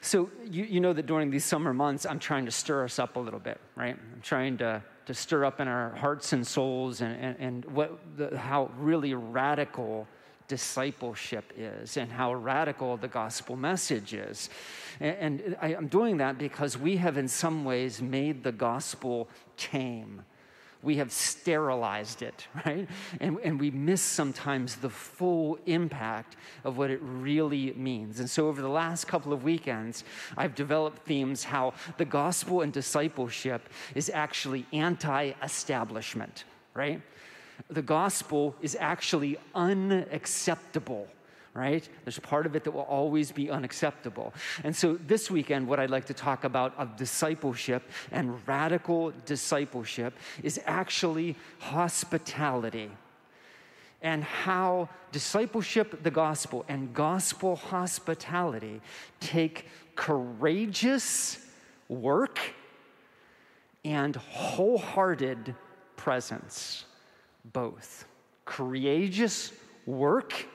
So 0.00 0.28
you, 0.44 0.64
you 0.64 0.80
know 0.80 0.92
that 0.92 1.06
during 1.06 1.30
these 1.30 1.44
summer 1.44 1.72
months, 1.72 2.04
I'm 2.04 2.18
trying 2.18 2.44
to 2.46 2.50
stir 2.50 2.84
us 2.84 2.98
up 2.98 3.14
a 3.14 3.20
little 3.20 3.38
bit, 3.38 3.60
right? 3.76 3.96
I'm 3.96 4.20
trying 4.22 4.58
to, 4.58 4.82
to 5.06 5.14
stir 5.14 5.44
up 5.44 5.60
in 5.60 5.68
our 5.68 5.94
hearts 5.94 6.32
and 6.32 6.44
souls 6.44 7.00
and, 7.00 7.16
and, 7.24 7.36
and 7.38 7.64
what 7.66 8.00
the, 8.16 8.36
how 8.36 8.70
really 8.76 9.14
radical 9.14 10.08
discipleship 10.48 11.52
is 11.56 11.96
and 11.96 12.10
how 12.10 12.34
radical 12.34 12.96
the 12.96 13.08
gospel 13.08 13.56
message 13.56 14.14
is. 14.14 14.50
And, 15.00 15.56
I, 15.60 15.74
I'm 15.74 15.88
doing 15.88 16.18
that 16.18 16.38
because 16.38 16.78
we 16.78 16.96
have, 16.98 17.16
in 17.16 17.28
some 17.28 17.64
ways, 17.64 18.00
made 18.00 18.44
the 18.44 18.52
gospel 18.52 19.28
tame 19.56 20.22
we 20.84 20.96
have 20.98 21.10
sterilized 21.10 22.22
it, 22.22 22.46
right? 22.66 22.86
And, 23.20 23.38
and 23.42 23.58
we 23.58 23.70
miss 23.70 24.02
sometimes 24.02 24.76
the 24.76 24.90
full 24.90 25.58
impact 25.66 26.36
of 26.62 26.76
what 26.76 26.90
it 26.90 27.00
really 27.02 27.72
means. 27.72 28.20
And 28.20 28.28
so, 28.28 28.48
over 28.48 28.60
the 28.62 28.68
last 28.68 29.06
couple 29.06 29.32
of 29.32 29.42
weekends, 29.42 30.04
I've 30.36 30.54
developed 30.54 31.04
themes 31.06 31.42
how 31.42 31.72
the 31.96 32.04
gospel 32.04 32.60
and 32.60 32.72
discipleship 32.72 33.68
is 33.94 34.10
actually 34.12 34.66
anti 34.72 35.32
establishment, 35.42 36.44
right? 36.74 37.00
The 37.68 37.82
gospel 37.82 38.54
is 38.60 38.76
actually 38.78 39.38
unacceptable 39.54 41.08
right? 41.54 41.88
There's 42.04 42.18
part 42.18 42.46
of 42.46 42.56
it 42.56 42.64
that 42.64 42.72
will 42.72 42.80
always 42.80 43.30
be 43.30 43.48
unacceptable. 43.48 44.34
And 44.64 44.74
so 44.74 44.98
this 45.06 45.30
weekend, 45.30 45.68
what 45.68 45.78
I'd 45.78 45.88
like 45.88 46.06
to 46.06 46.14
talk 46.14 46.42
about 46.42 46.74
of 46.76 46.96
discipleship 46.96 47.88
and 48.10 48.44
radical 48.48 49.12
discipleship 49.24 50.14
is 50.42 50.60
actually 50.66 51.36
hospitality 51.60 52.90
and 54.04 54.22
how 54.22 54.88
discipleship, 55.12 56.02
the 56.02 56.10
gospel, 56.10 56.64
and 56.68 56.92
gospel 56.92 57.56
hospitality 57.56 58.82
take 59.18 59.66
courageous 59.96 61.38
work 61.88 62.38
and 63.84 64.14
wholehearted 64.16 65.54
presence, 65.96 66.84
both. 67.52 68.06
Courageous 68.44 69.52
work 69.86 70.46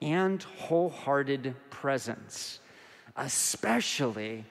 and 0.00 0.42
wholehearted 0.42 1.54
presence, 1.70 2.60
especially 3.16 4.44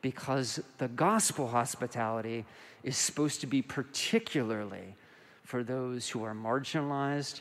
because 0.00 0.60
the 0.78 0.88
gospel 0.88 1.48
hospitality 1.48 2.44
is 2.82 2.96
supposed 2.96 3.40
to 3.40 3.46
be 3.46 3.62
particularly 3.62 4.94
for 5.42 5.62
those 5.62 6.08
who 6.08 6.22
are 6.24 6.34
marginalized, 6.34 7.40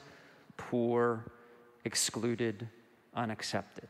poor, 0.58 1.26
excluded, 1.86 2.68
unaccepted. 3.16 3.88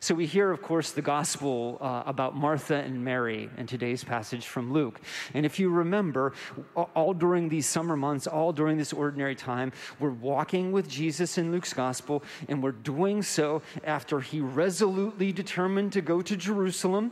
So 0.00 0.14
we 0.14 0.26
hear, 0.26 0.52
of 0.52 0.62
course, 0.62 0.92
the 0.92 1.02
gospel 1.02 1.78
uh, 1.80 2.04
about 2.06 2.36
Martha 2.36 2.76
and 2.76 3.04
Mary 3.04 3.50
in 3.56 3.66
today's 3.66 4.04
passage 4.04 4.46
from 4.46 4.72
Luke. 4.72 5.00
And 5.34 5.44
if 5.44 5.58
you 5.58 5.70
remember, 5.70 6.34
all 6.76 7.12
during 7.12 7.48
these 7.48 7.66
summer 7.66 7.96
months, 7.96 8.28
all 8.28 8.52
during 8.52 8.78
this 8.78 8.92
ordinary 8.92 9.34
time, 9.34 9.72
we're 9.98 10.10
walking 10.10 10.70
with 10.70 10.88
Jesus 10.88 11.36
in 11.36 11.50
Luke's 11.50 11.72
gospel, 11.72 12.22
and 12.48 12.62
we're 12.62 12.72
doing 12.72 13.22
so 13.22 13.60
after 13.82 14.20
he 14.20 14.40
resolutely 14.40 15.32
determined 15.32 15.92
to 15.94 16.00
go 16.00 16.22
to 16.22 16.36
Jerusalem. 16.36 17.10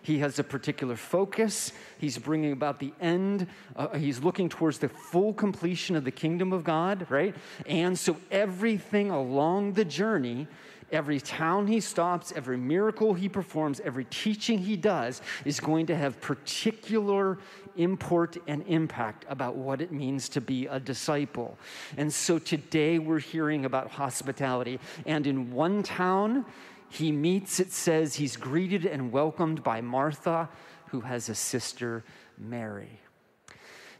He 0.00 0.18
has 0.18 0.38
a 0.38 0.44
particular 0.44 0.96
focus. 0.96 1.72
He's 1.98 2.18
bringing 2.18 2.52
about 2.52 2.80
the 2.80 2.92
end. 3.00 3.46
Uh, 3.76 3.88
he's 3.90 4.20
looking 4.20 4.48
towards 4.48 4.78
the 4.78 4.88
full 4.88 5.32
completion 5.32 5.94
of 5.94 6.04
the 6.04 6.10
kingdom 6.10 6.52
of 6.52 6.64
God, 6.64 7.06
right? 7.08 7.36
And 7.66 7.96
so 7.96 8.16
everything 8.30 9.10
along 9.10 9.74
the 9.74 9.84
journey 9.84 10.48
Every 10.92 11.18
town 11.20 11.66
he 11.66 11.80
stops, 11.80 12.32
every 12.36 12.58
miracle 12.58 13.14
he 13.14 13.28
performs, 13.28 13.80
every 13.80 14.04
teaching 14.04 14.58
he 14.58 14.76
does 14.76 15.22
is 15.46 15.58
going 15.58 15.86
to 15.86 15.96
have 15.96 16.20
particular 16.20 17.38
import 17.76 18.36
and 18.46 18.62
impact 18.66 19.24
about 19.28 19.56
what 19.56 19.80
it 19.80 19.90
means 19.90 20.28
to 20.28 20.40
be 20.42 20.66
a 20.66 20.78
disciple. 20.78 21.56
And 21.96 22.12
so 22.12 22.38
today 22.38 22.98
we're 22.98 23.18
hearing 23.18 23.64
about 23.64 23.90
hospitality. 23.90 24.78
And 25.06 25.26
in 25.26 25.50
one 25.52 25.82
town, 25.82 26.44
he 26.90 27.10
meets, 27.10 27.58
it 27.58 27.72
says, 27.72 28.14
he's 28.14 28.36
greeted 28.36 28.84
and 28.84 29.10
welcomed 29.10 29.62
by 29.62 29.80
Martha, 29.80 30.50
who 30.88 31.00
has 31.00 31.30
a 31.30 31.34
sister, 31.34 32.04
Mary. 32.36 33.00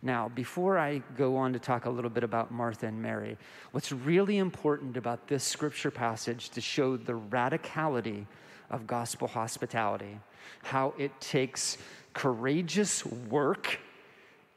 Now, 0.04 0.28
before 0.28 0.78
I 0.78 1.00
go 1.16 1.36
on 1.36 1.52
to 1.52 1.60
talk 1.60 1.86
a 1.86 1.90
little 1.90 2.10
bit 2.10 2.24
about 2.24 2.50
Martha 2.50 2.86
and 2.86 3.00
Mary, 3.00 3.38
what's 3.70 3.92
really 3.92 4.38
important 4.38 4.96
about 4.96 5.28
this 5.28 5.44
scripture 5.44 5.92
passage 5.92 6.50
to 6.50 6.60
show 6.60 6.96
the 6.96 7.12
radicality 7.12 8.26
of 8.68 8.88
gospel 8.88 9.28
hospitality, 9.28 10.18
how 10.64 10.92
it 10.98 11.12
takes 11.20 11.78
courageous 12.14 13.06
work 13.06 13.78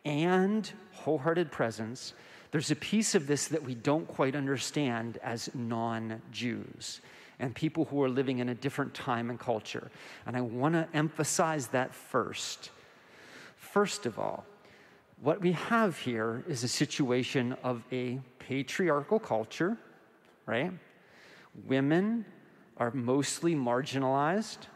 and 0.04 0.72
wholehearted 0.94 1.52
presence. 1.52 2.14
There's 2.50 2.72
a 2.72 2.76
piece 2.76 3.14
of 3.14 3.28
this 3.28 3.48
that 3.50 3.64
we 3.64 3.76
don't 3.76 4.08
quite 4.08 4.36
understand 4.36 5.20
as 5.22 5.52
non 5.54 6.22
Jews 6.32 7.02
and 7.38 7.54
people 7.54 7.86
who 7.86 8.02
are 8.02 8.10
living 8.10 8.40
in 8.40 8.50
a 8.50 8.56
different 8.56 8.96
time 8.96 9.30
and 9.30 9.40
culture. 9.40 9.92
And 10.26 10.36
I 10.36 10.42
want 10.42 10.74
to 10.74 10.88
emphasize 10.94 11.68
that 11.68 11.94
first. 11.94 12.72
First 13.58 14.06
of 14.06 14.18
all, 14.18 14.46
what 15.22 15.42
we 15.42 15.54
have 15.54 15.98
here 15.98 16.44
is 16.48 16.64
a 16.64 16.68
situation 16.68 17.56
of 17.64 17.84
a 17.92 18.20
patriarchal 18.40 19.20
culture, 19.20 19.78
right? 20.46 20.72
Women 21.66 22.26
are 22.78 22.92
mostly 22.92 23.56
marginalized. 23.56 24.68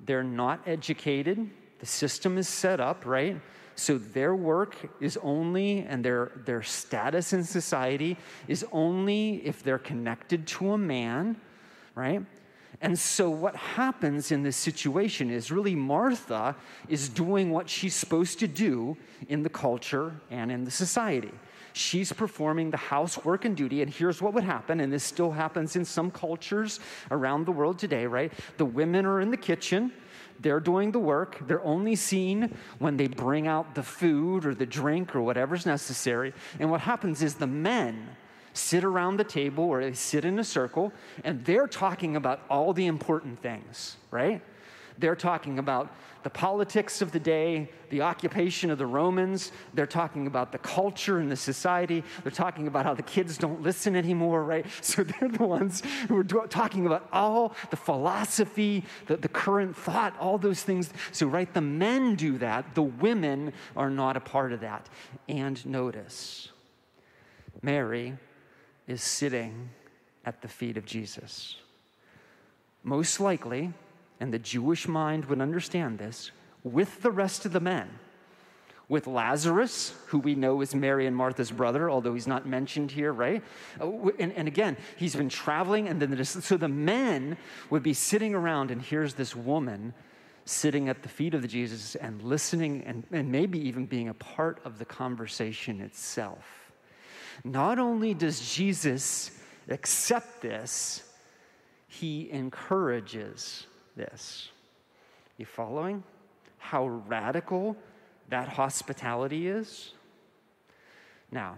They're 0.00 0.22
not 0.22 0.60
educated. 0.66 1.50
The 1.80 1.86
system 1.86 2.38
is 2.38 2.48
set 2.48 2.80
up, 2.80 3.04
right? 3.04 3.40
So 3.76 3.98
their 3.98 4.36
work 4.36 4.76
is 5.00 5.18
only, 5.22 5.80
and 5.80 6.04
their, 6.04 6.30
their 6.44 6.62
status 6.62 7.32
in 7.32 7.42
society 7.42 8.16
is 8.46 8.64
only 8.70 9.44
if 9.44 9.62
they're 9.62 9.78
connected 9.78 10.46
to 10.46 10.72
a 10.72 10.78
man, 10.78 11.36
right? 11.94 12.24
And 12.80 12.98
so, 12.98 13.30
what 13.30 13.56
happens 13.56 14.32
in 14.32 14.42
this 14.42 14.56
situation 14.56 15.30
is 15.30 15.50
really 15.50 15.74
Martha 15.74 16.56
is 16.88 17.08
doing 17.08 17.50
what 17.50 17.68
she's 17.68 17.94
supposed 17.94 18.38
to 18.40 18.48
do 18.48 18.96
in 19.28 19.42
the 19.42 19.48
culture 19.48 20.14
and 20.30 20.50
in 20.50 20.64
the 20.64 20.70
society. 20.70 21.32
She's 21.72 22.12
performing 22.12 22.70
the 22.70 22.76
housework 22.76 23.44
and 23.44 23.56
duty, 23.56 23.82
and 23.82 23.90
here's 23.90 24.22
what 24.22 24.32
would 24.34 24.44
happen, 24.44 24.80
and 24.80 24.92
this 24.92 25.02
still 25.02 25.32
happens 25.32 25.76
in 25.76 25.84
some 25.84 26.10
cultures 26.10 26.78
around 27.10 27.46
the 27.46 27.52
world 27.52 27.78
today, 27.78 28.06
right? 28.06 28.32
The 28.58 28.64
women 28.64 29.06
are 29.06 29.20
in 29.20 29.30
the 29.30 29.36
kitchen, 29.36 29.92
they're 30.40 30.60
doing 30.60 30.92
the 30.92 30.98
work. 30.98 31.38
They're 31.46 31.64
only 31.64 31.96
seen 31.96 32.54
when 32.78 32.96
they 32.96 33.06
bring 33.06 33.46
out 33.46 33.74
the 33.74 33.82
food 33.82 34.44
or 34.44 34.54
the 34.54 34.66
drink 34.66 35.14
or 35.14 35.22
whatever's 35.22 35.66
necessary. 35.66 36.32
And 36.58 36.70
what 36.70 36.80
happens 36.80 37.22
is 37.22 37.34
the 37.34 37.46
men 37.46 38.08
sit 38.54 38.84
around 38.84 39.18
the 39.18 39.24
table 39.24 39.64
or 39.64 39.82
they 39.82 39.92
sit 39.92 40.24
in 40.24 40.38
a 40.38 40.44
circle 40.44 40.92
and 41.24 41.44
they're 41.44 41.66
talking 41.66 42.16
about 42.16 42.40
all 42.48 42.72
the 42.72 42.86
important 42.86 43.40
things, 43.42 43.96
right? 44.10 44.40
They're 44.98 45.16
talking 45.16 45.58
about 45.58 45.94
the 46.22 46.30
politics 46.30 47.02
of 47.02 47.12
the 47.12 47.18
day, 47.18 47.68
the 47.90 48.02
occupation 48.02 48.70
of 48.70 48.78
the 48.78 48.86
Romans. 48.86 49.52
They're 49.74 49.86
talking 49.86 50.26
about 50.26 50.52
the 50.52 50.58
culture 50.58 51.18
and 51.18 51.30
the 51.30 51.36
society. 51.36 52.02
They're 52.22 52.32
talking 52.32 52.66
about 52.66 52.86
how 52.86 52.94
the 52.94 53.02
kids 53.02 53.36
don't 53.36 53.60
listen 53.60 53.96
anymore, 53.96 54.44
right? 54.44 54.66
So 54.80 55.02
they're 55.02 55.28
the 55.28 55.44
ones 55.44 55.82
who 56.08 56.18
are 56.18 56.46
talking 56.46 56.86
about 56.86 57.08
all 57.12 57.54
the 57.70 57.76
philosophy, 57.76 58.84
the, 59.06 59.16
the 59.16 59.28
current 59.28 59.76
thought, 59.76 60.16
all 60.18 60.38
those 60.38 60.62
things. 60.62 60.90
So, 61.10 61.26
right, 61.26 61.52
the 61.52 61.60
men 61.60 62.14
do 62.14 62.38
that. 62.38 62.74
The 62.74 62.82
women 62.82 63.52
are 63.76 63.90
not 63.90 64.16
a 64.16 64.20
part 64.20 64.52
of 64.52 64.60
that. 64.60 64.88
And 65.28 65.64
notice, 65.66 66.50
Mary 67.60 68.14
is 68.86 69.02
sitting 69.02 69.70
at 70.24 70.42
the 70.42 70.48
feet 70.48 70.76
of 70.76 70.84
Jesus. 70.84 71.56
Most 72.82 73.20
likely, 73.20 73.72
and 74.20 74.32
the 74.32 74.38
Jewish 74.38 74.86
mind 74.86 75.24
would 75.26 75.40
understand 75.40 75.98
this, 75.98 76.30
with 76.62 77.02
the 77.02 77.10
rest 77.10 77.44
of 77.44 77.52
the 77.52 77.60
men. 77.60 77.88
With 78.88 79.06
Lazarus, 79.06 79.94
who 80.08 80.18
we 80.18 80.34
know 80.34 80.60
is 80.60 80.74
Mary 80.74 81.06
and 81.06 81.16
Martha's 81.16 81.50
brother, 81.50 81.90
although 81.90 82.12
he's 82.12 82.26
not 82.26 82.46
mentioned 82.46 82.90
here, 82.90 83.12
right? 83.12 83.42
Uh, 83.80 84.10
and, 84.18 84.32
and 84.32 84.46
again, 84.46 84.76
he's 84.96 85.16
been 85.16 85.30
traveling, 85.30 85.88
and 85.88 86.00
then 86.00 86.10
the, 86.10 86.24
so 86.24 86.58
the 86.58 86.68
men 86.68 87.38
would 87.70 87.82
be 87.82 87.94
sitting 87.94 88.34
around, 88.34 88.70
and 88.70 88.82
here's 88.82 89.14
this 89.14 89.34
woman 89.34 89.94
sitting 90.44 90.90
at 90.90 91.02
the 91.02 91.08
feet 91.08 91.32
of 91.32 91.40
the 91.40 91.48
Jesus 91.48 91.94
and 91.94 92.22
listening 92.22 92.82
and, 92.84 93.04
and 93.10 93.32
maybe 93.32 93.58
even 93.58 93.86
being 93.86 94.10
a 94.10 94.14
part 94.14 94.60
of 94.66 94.78
the 94.78 94.84
conversation 94.84 95.80
itself. 95.80 96.63
Not 97.42 97.78
only 97.78 98.14
does 98.14 98.54
Jesus 98.54 99.30
accept 99.68 100.42
this, 100.42 101.02
he 101.88 102.30
encourages 102.30 103.66
this. 103.96 104.50
You 105.38 105.46
following? 105.46 106.02
How 106.58 106.86
radical 106.86 107.76
that 108.28 108.48
hospitality 108.48 109.48
is? 109.48 109.92
Now, 111.30 111.56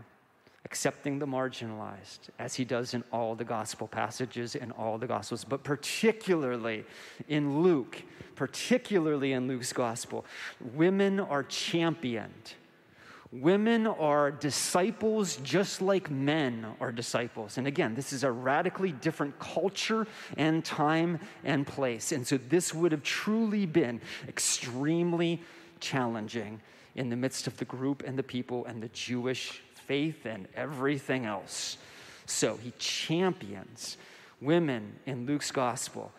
accepting 0.64 1.18
the 1.20 1.26
marginalized, 1.26 2.28
as 2.40 2.56
he 2.56 2.64
does 2.64 2.92
in 2.92 3.04
all 3.12 3.36
the 3.36 3.44
gospel 3.44 3.86
passages 3.86 4.56
in 4.56 4.72
all 4.72 4.98
the 4.98 5.06
gospels, 5.06 5.44
but 5.44 5.62
particularly 5.62 6.84
in 7.28 7.62
Luke, 7.62 8.02
particularly 8.34 9.32
in 9.32 9.46
Luke's 9.46 9.72
gospel, 9.72 10.24
women 10.74 11.20
are 11.20 11.44
championed. 11.44 12.54
Women 13.32 13.86
are 13.86 14.30
disciples 14.30 15.36
just 15.38 15.82
like 15.82 16.10
men 16.10 16.66
are 16.80 16.92
disciples. 16.92 17.58
And 17.58 17.66
again, 17.66 17.94
this 17.94 18.12
is 18.12 18.24
a 18.24 18.30
radically 18.30 18.92
different 18.92 19.38
culture 19.38 20.06
and 20.36 20.64
time 20.64 21.18
and 21.44 21.66
place. 21.66 22.12
And 22.12 22.26
so 22.26 22.36
this 22.36 22.72
would 22.72 22.92
have 22.92 23.02
truly 23.02 23.66
been 23.66 24.00
extremely 24.28 25.42
challenging 25.80 26.60
in 26.94 27.10
the 27.10 27.16
midst 27.16 27.46
of 27.46 27.56
the 27.56 27.64
group 27.64 28.02
and 28.06 28.18
the 28.18 28.22
people 28.22 28.64
and 28.66 28.82
the 28.82 28.88
Jewish 28.88 29.60
faith 29.74 30.24
and 30.24 30.48
everything 30.54 31.26
else. 31.26 31.78
So 32.26 32.56
he 32.56 32.72
champions 32.78 33.96
women 34.40 34.94
in 35.06 35.26
Luke's 35.26 35.50
gospel 35.50 36.12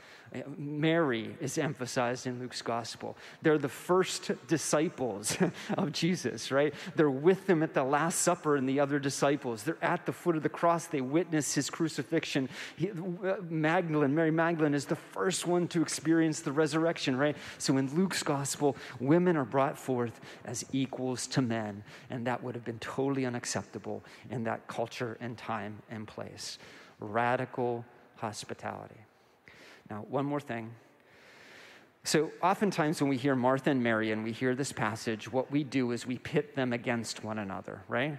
Mary 0.57 1.35
is 1.39 1.57
emphasized 1.57 2.27
in 2.27 2.39
Luke's 2.39 2.61
gospel. 2.61 3.17
They're 3.41 3.57
the 3.57 3.69
first 3.69 4.31
disciples 4.47 5.37
of 5.77 5.91
Jesus, 5.91 6.51
right? 6.51 6.73
They're 6.95 7.09
with 7.09 7.49
him 7.49 7.63
at 7.63 7.73
the 7.73 7.83
Last 7.83 8.21
Supper 8.21 8.55
and 8.55 8.67
the 8.67 8.79
other 8.79 8.99
disciples. 8.99 9.63
They're 9.63 9.77
at 9.81 10.05
the 10.05 10.11
foot 10.11 10.35
of 10.35 10.43
the 10.43 10.49
cross. 10.49 10.85
They 10.87 11.01
witness 11.01 11.53
his 11.53 11.69
crucifixion. 11.69 12.49
He, 12.75 12.91
uh, 12.91 13.35
Magdalene, 13.49 14.13
Mary 14.13 14.31
Magdalene, 14.31 14.73
is 14.73 14.85
the 14.85 14.95
first 14.95 15.47
one 15.47 15.67
to 15.69 15.81
experience 15.81 16.41
the 16.41 16.51
resurrection, 16.51 17.17
right? 17.17 17.35
So 17.57 17.77
in 17.77 17.93
Luke's 17.95 18.23
gospel, 18.23 18.75
women 18.99 19.37
are 19.37 19.45
brought 19.45 19.77
forth 19.77 20.19
as 20.45 20.65
equals 20.71 21.27
to 21.27 21.41
men, 21.41 21.83
and 22.09 22.27
that 22.27 22.43
would 22.43 22.55
have 22.55 22.65
been 22.65 22.79
totally 22.79 23.25
unacceptable 23.25 24.03
in 24.29 24.43
that 24.43 24.67
culture 24.67 25.17
and 25.19 25.37
time 25.37 25.81
and 25.89 26.07
place. 26.07 26.57
Radical 26.99 27.85
hospitality. 28.15 29.06
Now, 29.89 30.05
one 30.09 30.25
more 30.25 30.39
thing. 30.39 30.71
So, 32.03 32.31
oftentimes 32.41 33.01
when 33.01 33.09
we 33.09 33.17
hear 33.17 33.35
Martha 33.35 33.69
and 33.69 33.83
Mary 33.83 34.11
and 34.11 34.23
we 34.23 34.31
hear 34.31 34.55
this 34.55 34.71
passage, 34.71 35.31
what 35.31 35.51
we 35.51 35.63
do 35.63 35.91
is 35.91 36.07
we 36.07 36.17
pit 36.17 36.55
them 36.55 36.71
against 36.71 37.23
one 37.23 37.39
another, 37.39 37.83
right? 37.87 38.17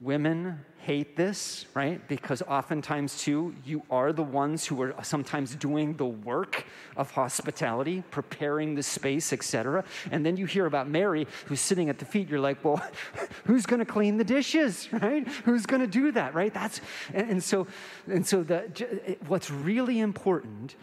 Women 0.00 0.64
hate 0.78 1.16
this, 1.16 1.64
right? 1.72 2.06
Because 2.08 2.42
oftentimes, 2.42 3.16
too, 3.16 3.54
you 3.64 3.82
are 3.90 4.12
the 4.12 4.22
ones 4.22 4.66
who 4.66 4.82
are 4.82 4.94
sometimes 5.02 5.54
doing 5.54 5.94
the 5.94 6.04
work 6.04 6.66
of 6.96 7.10
hospitality, 7.12 8.02
preparing 8.10 8.74
the 8.74 8.82
space, 8.82 9.32
etc. 9.32 9.84
And 10.10 10.26
then 10.26 10.36
you 10.36 10.44
hear 10.46 10.66
about 10.66 10.88
Mary 10.88 11.26
who's 11.46 11.60
sitting 11.60 11.88
at 11.88 11.98
the 11.98 12.04
feet. 12.04 12.28
You're 12.28 12.40
like, 12.40 12.62
well, 12.64 12.82
who's 13.44 13.64
going 13.66 13.78
to 13.78 13.86
clean 13.86 14.18
the 14.18 14.24
dishes, 14.24 14.92
right? 14.92 15.26
Who's 15.44 15.64
going 15.64 15.80
to 15.80 15.86
do 15.86 16.12
that, 16.12 16.34
right? 16.34 16.52
That's 16.52 16.80
and, 17.14 17.30
and 17.30 17.42
so 17.42 17.66
and 18.06 18.26
so 18.26 18.42
the 18.42 19.16
what's 19.26 19.50
really 19.50 20.00
important 20.00 20.74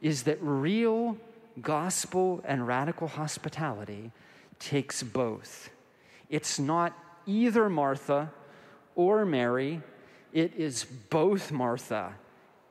is 0.00 0.22
that 0.24 0.38
real 0.40 1.16
gospel 1.60 2.42
and 2.44 2.66
radical 2.66 3.08
hospitality 3.08 4.12
takes 4.60 5.02
both. 5.02 5.70
It's 6.28 6.58
not 6.58 6.96
either 7.26 7.68
Martha 7.68 8.30
or 8.98 9.24
Mary, 9.24 9.80
it 10.32 10.52
is 10.56 10.84
both 11.08 11.52
Martha 11.52 12.12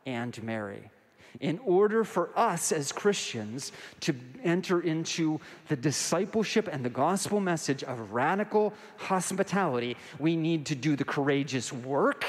and 0.05 0.43
Mary. 0.43 0.91
In 1.39 1.57
order 1.59 2.03
for 2.03 2.37
us 2.37 2.73
as 2.73 2.91
Christians 2.91 3.71
to 4.01 4.13
enter 4.43 4.81
into 4.81 5.39
the 5.69 5.77
discipleship 5.77 6.67
and 6.69 6.83
the 6.83 6.89
gospel 6.89 7.39
message 7.39 7.81
of 7.81 8.11
radical 8.11 8.73
hospitality, 8.97 9.95
we 10.19 10.35
need 10.35 10.65
to 10.65 10.75
do 10.75 10.97
the 10.97 11.05
courageous 11.05 11.71
work 11.71 12.25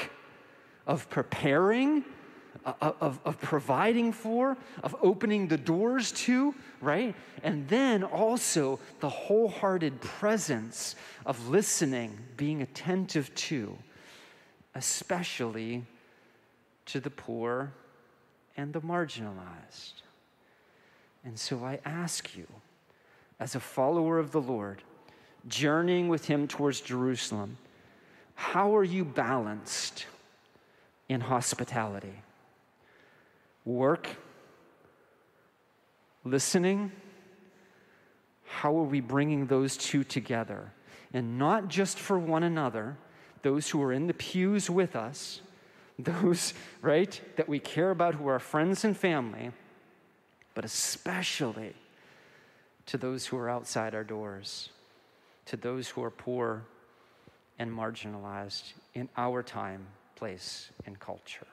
of 0.87 1.09
preparing, 1.09 2.05
uh, 2.65 2.73
uh, 2.81 2.91
of, 3.01 3.19
of 3.25 3.41
providing 3.41 4.13
for, 4.13 4.55
of 4.81 4.95
opening 5.01 5.49
the 5.49 5.57
doors 5.57 6.13
to, 6.13 6.55
right? 6.79 7.13
And 7.43 7.67
then 7.67 8.05
also 8.05 8.79
the 9.01 9.09
wholehearted 9.09 9.99
presence 9.99 10.95
of 11.25 11.49
listening, 11.49 12.17
being 12.37 12.61
attentive 12.61 13.35
to 13.35 13.77
especially 14.75 15.85
to 16.85 16.99
the 16.99 17.09
poor 17.09 17.71
and 18.57 18.73
the 18.73 18.81
marginalized. 18.81 20.01
And 21.23 21.37
so 21.37 21.63
I 21.63 21.79
ask 21.85 22.35
you, 22.35 22.47
as 23.39 23.55
a 23.55 23.59
follower 23.59 24.19
of 24.19 24.31
the 24.31 24.41
Lord, 24.41 24.81
journeying 25.47 26.09
with 26.09 26.25
Him 26.25 26.47
towards 26.47 26.81
Jerusalem, 26.81 27.57
how 28.35 28.75
are 28.75 28.83
you 28.83 29.03
balanced 29.05 30.05
in 31.07 31.21
hospitality? 31.21 32.23
Work, 33.65 34.07
listening, 36.23 36.91
how 38.45 38.77
are 38.77 38.83
we 38.83 38.99
bringing 38.99 39.45
those 39.45 39.77
two 39.77 40.03
together? 40.03 40.71
And 41.13 41.37
not 41.37 41.67
just 41.67 41.97
for 41.97 42.17
one 42.17 42.43
another 42.43 42.97
those 43.41 43.69
who 43.69 43.81
are 43.81 43.93
in 43.93 44.07
the 44.07 44.13
pews 44.13 44.69
with 44.69 44.95
us, 44.95 45.41
those, 45.97 46.53
right, 46.81 47.19
that 47.35 47.47
we 47.47 47.59
care 47.59 47.91
about 47.91 48.15
who 48.15 48.27
are 48.27 48.39
friends 48.39 48.83
and 48.83 48.95
family, 48.95 49.51
but 50.53 50.65
especially 50.65 51.73
to 52.85 52.97
those 52.97 53.27
who 53.27 53.37
are 53.37 53.49
outside 53.49 53.93
our 53.93 54.03
doors, 54.03 54.69
to 55.45 55.57
those 55.57 55.89
who 55.89 56.03
are 56.03 56.11
poor 56.11 56.63
and 57.57 57.71
marginalized 57.71 58.73
in 58.93 59.09
our 59.17 59.43
time, 59.43 59.85
place, 60.15 60.69
and 60.85 60.99
culture. 60.99 61.47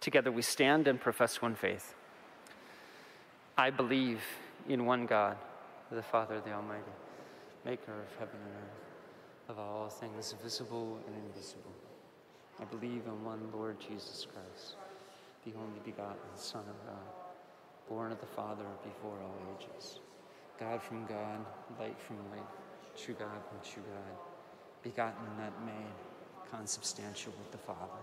Together 0.00 0.30
we 0.30 0.42
stand 0.42 0.86
and 0.86 1.00
profess 1.00 1.40
one 1.40 1.54
faith. 1.54 1.94
I 3.56 3.70
believe 3.70 4.20
in 4.68 4.84
one 4.84 5.06
God, 5.06 5.36
the 5.90 6.02
Father, 6.02 6.40
the 6.44 6.52
Almighty 6.52 6.82
maker 7.64 7.92
of 7.92 8.18
heaven 8.18 8.36
and 8.44 8.54
earth, 8.54 9.48
of 9.48 9.58
all 9.58 9.88
things 9.88 10.34
visible 10.42 10.98
and 11.06 11.16
invisible. 11.16 11.72
I 12.60 12.64
believe 12.64 13.02
in 13.06 13.24
one 13.24 13.40
Lord 13.52 13.80
Jesus 13.80 14.26
Christ, 14.32 14.76
the 15.44 15.52
only 15.58 15.80
begotten 15.84 16.16
Son 16.36 16.60
of 16.60 16.86
God, 16.86 17.14
born 17.88 18.12
of 18.12 18.20
the 18.20 18.26
Father 18.26 18.64
before 18.82 19.16
all 19.22 19.56
ages, 19.58 19.98
God 20.60 20.82
from 20.82 21.06
God, 21.06 21.44
light 21.80 21.98
from 21.98 22.16
light, 22.30 22.46
true 22.96 23.14
God 23.14 23.40
from 23.48 23.58
true 23.68 23.82
God, 23.82 24.18
begotten 24.82 25.26
and 25.26 25.38
not 25.38 25.64
made, 25.64 26.50
consubstantial 26.50 27.32
with 27.38 27.50
the 27.50 27.58
Father. 27.58 28.02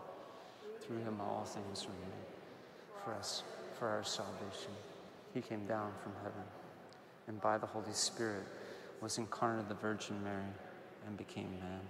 Through 0.82 0.98
him 0.98 1.22
all 1.22 1.46
things 1.46 1.86
were 1.86 1.94
made. 1.94 3.06
For 3.06 3.14
us, 3.14 3.44
for 3.80 3.88
our 3.88 4.04
salvation, 4.04 4.72
he 5.34 5.42
came 5.42 5.66
down 5.66 5.92
from 6.04 6.14
heaven, 6.24 6.44
and 7.28 7.40
by 7.40 7.58
the 7.58 7.68
Holy 7.68 7.94
Spirit, 7.94 8.44
was 9.02 9.18
incarnate 9.18 9.64
of 9.64 9.70
the 9.70 9.76
Virgin 9.76 10.24
Mary 10.24 10.54
and 11.08 11.18
became 11.18 11.50
man. 11.60 11.82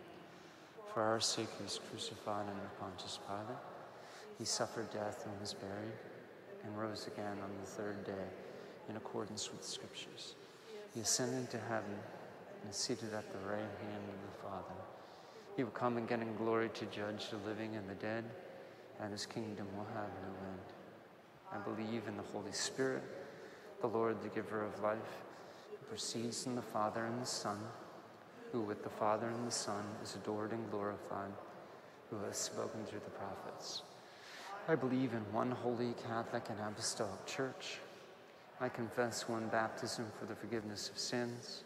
For 0.94 1.02
our 1.02 1.20
sake, 1.20 1.50
he 1.58 1.64
was 1.64 1.80
crucified 1.90 2.48
under 2.48 2.70
Pontius 2.80 3.20
Pilate. 3.28 3.60
He 4.40 4.46
suffered 4.46 4.92
death 4.92 5.26
and 5.26 5.40
was 5.40 5.54
buried 5.54 5.94
and 6.64 6.78
rose 6.78 7.08
again 7.08 7.38
on 7.44 7.50
the 7.60 7.70
third 7.70 8.06
day 8.06 8.28
in 8.90 8.96
accordance 8.96 9.52
with 9.52 9.62
the 9.62 9.68
Scriptures. 9.68 10.36
He 10.94 11.02
ascended 11.02 11.50
to 11.52 11.60
heaven 11.60 12.00
and 12.62 12.72
is 12.72 12.78
seated 12.78 13.14
at 13.14 13.32
the 13.32 13.40
right 13.40 13.60
hand 13.60 14.04
of 14.08 14.22
the 14.22 14.44
Father. 14.44 14.80
He 15.58 15.64
will 15.64 15.72
come 15.72 15.98
again 15.98 16.22
in 16.22 16.36
glory 16.36 16.70
to 16.70 16.86
judge 16.86 17.30
the 17.30 17.38
living 17.50 17.76
and 17.76 17.90
the 17.90 17.96
dead, 17.96 18.24
and 19.02 19.12
his 19.12 19.26
kingdom 19.26 19.68
will 19.76 19.88
have 19.94 20.10
no 20.24 20.34
end. 20.50 20.62
I 21.52 21.58
believe 21.58 22.08
in 22.08 22.16
the 22.16 22.24
Holy 22.24 22.52
Spirit, 22.52 23.04
the 23.82 23.88
Lord, 23.88 24.22
the 24.24 24.30
giver 24.30 24.64
of 24.64 24.82
life 24.82 24.98
proceeds 25.92 26.46
from 26.46 26.56
the 26.56 26.62
Father 26.62 27.04
and 27.04 27.22
the 27.22 27.26
Son, 27.26 27.58
who 28.54 28.62
with 28.62 28.82
the 28.82 28.90
Father 28.90 29.28
and 29.28 29.46
the 29.46 29.52
Son 29.52 29.84
is 30.02 30.16
adored 30.16 30.54
and 30.54 30.72
glorified, 30.72 31.34
who 32.10 32.16
has 32.24 32.38
spoken 32.38 32.86
through 32.86 33.02
the 33.04 33.12
prophets. 33.12 33.82
I 34.70 34.76
believe 34.76 35.12
in 35.12 35.20
one 35.34 35.52
holy 35.52 35.94
Catholic 36.08 36.44
and 36.48 36.58
Apostolic 36.62 37.26
Church. 37.26 37.80
I 38.62 38.70
confess 38.70 39.28
one 39.28 39.50
baptism 39.50 40.06
for 40.18 40.26
the 40.26 40.34
forgiveness 40.34 40.90
of 40.90 40.98
sins. 40.98 41.66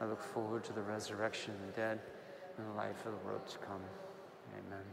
I 0.00 0.06
look 0.06 0.24
forward 0.24 0.64
to 0.64 0.72
the 0.72 0.82
resurrection 0.82 1.54
of 1.54 1.64
the 1.68 1.80
dead 1.80 2.00
and 2.58 2.66
the 2.66 2.72
life 2.72 3.06
of 3.06 3.12
the 3.12 3.24
world 3.24 3.46
to 3.46 3.58
come. 3.58 3.82
Amen. 4.58 4.84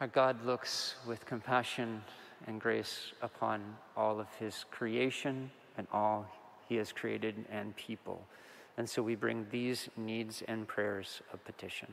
Our 0.00 0.06
God 0.06 0.46
looks 0.46 0.94
with 1.08 1.26
compassion 1.26 2.04
and 2.46 2.60
grace 2.60 3.10
upon 3.20 3.64
all 3.96 4.20
of 4.20 4.32
his 4.38 4.64
creation 4.70 5.50
and 5.76 5.88
all 5.92 6.28
he 6.68 6.76
has 6.76 6.92
created 6.92 7.44
and 7.50 7.74
people. 7.76 8.26
And 8.76 8.88
so 8.88 9.02
we 9.02 9.14
bring 9.14 9.46
these 9.50 9.88
needs 9.96 10.42
and 10.46 10.68
prayers 10.68 11.22
of 11.32 11.44
petition. 11.44 11.88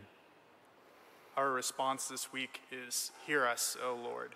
Our 1.38 1.52
response 1.52 2.08
this 2.08 2.32
week 2.32 2.62
is 2.72 3.12
Hear 3.26 3.46
us, 3.46 3.76
O 3.84 3.96
Lord. 3.96 4.36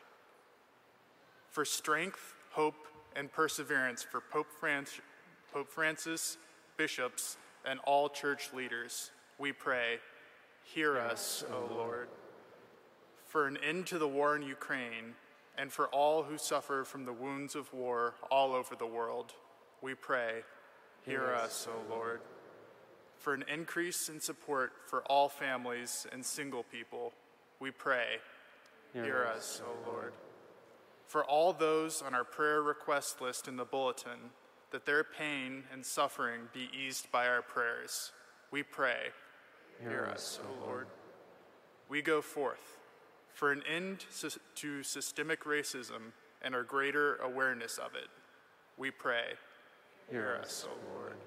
For 1.49 1.65
strength, 1.65 2.35
hope, 2.51 2.87
and 3.15 3.31
perseverance 3.31 4.03
for 4.03 4.21
Pope, 4.21 4.47
Pope 5.53 5.69
Francis, 5.69 6.37
bishops, 6.77 7.37
and 7.65 7.79
all 7.85 8.09
church 8.09 8.49
leaders, 8.53 9.11
we 9.37 9.51
pray, 9.51 9.99
Hear 10.63 10.99
us, 10.99 11.43
O 11.51 11.73
Lord. 11.73 12.09
For 13.25 13.47
an 13.47 13.57
end 13.57 13.87
to 13.87 13.97
the 13.97 14.07
war 14.07 14.35
in 14.35 14.41
Ukraine, 14.41 15.15
and 15.57 15.71
for 15.71 15.87
all 15.87 16.23
who 16.23 16.37
suffer 16.37 16.83
from 16.83 17.05
the 17.05 17.13
wounds 17.13 17.55
of 17.55 17.73
war 17.73 18.15
all 18.31 18.53
over 18.53 18.75
the 18.75 18.85
world, 18.85 19.33
we 19.81 19.95
pray, 19.95 20.43
Hear 21.05 21.33
us, 21.33 21.67
O 21.69 21.93
Lord. 21.93 22.21
For 23.17 23.33
an 23.33 23.43
increase 23.51 24.09
in 24.09 24.19
support 24.19 24.71
for 24.85 25.01
all 25.03 25.29
families 25.29 26.05
and 26.11 26.25
single 26.25 26.63
people, 26.63 27.13
we 27.59 27.71
pray, 27.71 28.17
Hear 28.93 29.27
us, 29.33 29.61
O 29.65 29.89
Lord. 29.91 30.13
For 31.07 31.23
all 31.23 31.53
those 31.53 32.01
on 32.01 32.13
our 32.13 32.23
prayer 32.23 32.61
request 32.61 33.21
list 33.21 33.47
in 33.47 33.57
the 33.57 33.65
bulletin, 33.65 34.31
that 34.71 34.85
their 34.85 35.03
pain 35.03 35.63
and 35.73 35.85
suffering 35.85 36.41
be 36.53 36.69
eased 36.77 37.11
by 37.11 37.27
our 37.27 37.41
prayers, 37.41 38.11
we 38.51 38.63
pray, 38.63 39.07
Hear 39.81 40.09
us, 40.13 40.39
O 40.43 40.65
Lord. 40.65 40.87
We 41.87 42.01
go 42.01 42.21
forth 42.21 42.77
for 43.33 43.51
an 43.51 43.63
end 43.67 44.05
to 44.55 44.83
systemic 44.83 45.45
racism 45.45 46.11
and 46.41 46.53
our 46.53 46.63
greater 46.63 47.15
awareness 47.17 47.77
of 47.77 47.95
it. 47.95 48.09
We 48.77 48.91
pray, 48.91 49.23
Hear 50.11 50.39
us, 50.41 50.65
O 50.67 50.95
Lord. 50.95 51.17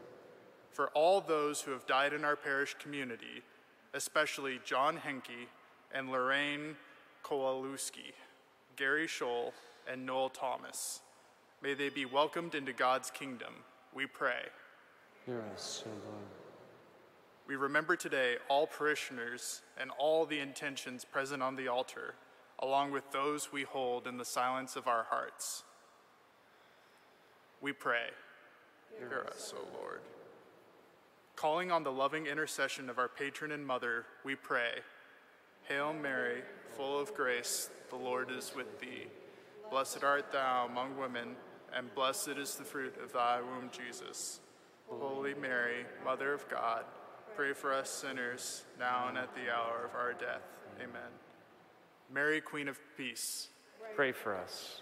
For 0.72 0.88
all 0.88 1.20
those 1.20 1.60
who 1.60 1.70
have 1.70 1.86
died 1.86 2.12
in 2.12 2.24
our 2.24 2.34
parish 2.34 2.74
community, 2.78 3.42
especially 3.94 4.60
John 4.64 4.96
Henke 4.96 5.48
and 5.94 6.10
Lorraine 6.10 6.76
Kowalewski, 7.22 8.12
Gary 8.76 9.06
Scholl, 9.06 9.52
and 9.90 10.04
Noel 10.04 10.30
Thomas, 10.30 11.00
may 11.62 11.74
they 11.74 11.90
be 11.90 12.04
welcomed 12.04 12.54
into 12.54 12.72
God's 12.72 13.10
kingdom, 13.10 13.52
we 13.94 14.06
pray. 14.06 14.42
Hear 15.26 15.42
us, 15.54 15.84
O 15.86 15.90
Lord. 15.90 16.24
We 17.46 17.56
remember 17.56 17.96
today 17.96 18.36
all 18.48 18.66
parishioners 18.66 19.62
and 19.78 19.90
all 19.98 20.24
the 20.24 20.40
intentions 20.40 21.04
present 21.04 21.42
on 21.42 21.54
the 21.54 21.68
altar, 21.68 22.14
along 22.58 22.92
with 22.92 23.10
those 23.12 23.52
we 23.52 23.62
hold 23.62 24.06
in 24.06 24.16
the 24.16 24.24
silence 24.24 24.74
of 24.74 24.88
our 24.88 25.04
hearts. 25.10 25.64
We 27.60 27.72
pray, 27.72 28.06
hear 28.98 29.26
us, 29.28 29.52
O 29.56 29.78
Lord. 29.78 30.00
Calling 31.36 31.70
on 31.70 31.82
the 31.82 31.92
loving 31.92 32.26
intercession 32.26 32.88
of 32.88 32.98
our 32.98 33.08
patron 33.08 33.52
and 33.52 33.66
mother, 33.66 34.06
we 34.24 34.34
pray, 34.34 34.80
Hail 35.64 35.92
Mary, 35.92 36.42
full 36.76 36.98
of 36.98 37.14
grace, 37.14 37.70
the 37.90 37.96
Lord 37.96 38.30
is 38.30 38.52
with 38.54 38.80
thee. 38.80 39.06
Blessed 39.70 40.04
art 40.04 40.32
thou 40.32 40.66
among 40.66 40.98
women, 40.98 41.36
and 41.74 41.94
blessed 41.94 42.36
is 42.36 42.54
the 42.54 42.64
fruit 42.64 42.94
of 43.02 43.12
thy 43.12 43.40
womb, 43.40 43.70
Jesus. 43.70 44.40
Holy 44.88 45.34
Mary, 45.34 45.86
Mother 46.04 46.34
of 46.34 46.48
God, 46.48 46.84
Pray 47.34 47.54
for 47.54 47.72
us 47.72 47.88
sinners, 47.88 48.64
now 48.78 49.08
and 49.08 49.16
at 49.16 49.34
the 49.34 49.50
hour 49.50 49.86
of 49.86 49.94
our 49.94 50.12
death. 50.12 50.42
Amen. 50.78 51.10
Mary, 52.12 52.42
Queen 52.42 52.68
of 52.68 52.78
Peace, 52.96 53.48
pray 53.96 54.12
for 54.12 54.36
us. 54.36 54.81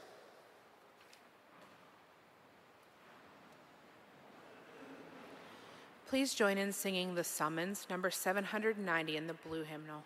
Please 6.11 6.35
join 6.35 6.59
in 6.59 6.73
singing 6.73 7.15
the 7.15 7.23
summons, 7.23 7.87
number 7.89 8.11
790 8.11 9.17
in 9.17 9.29
the 9.29 9.35
blue 9.49 9.63
hymnal. 9.63 10.03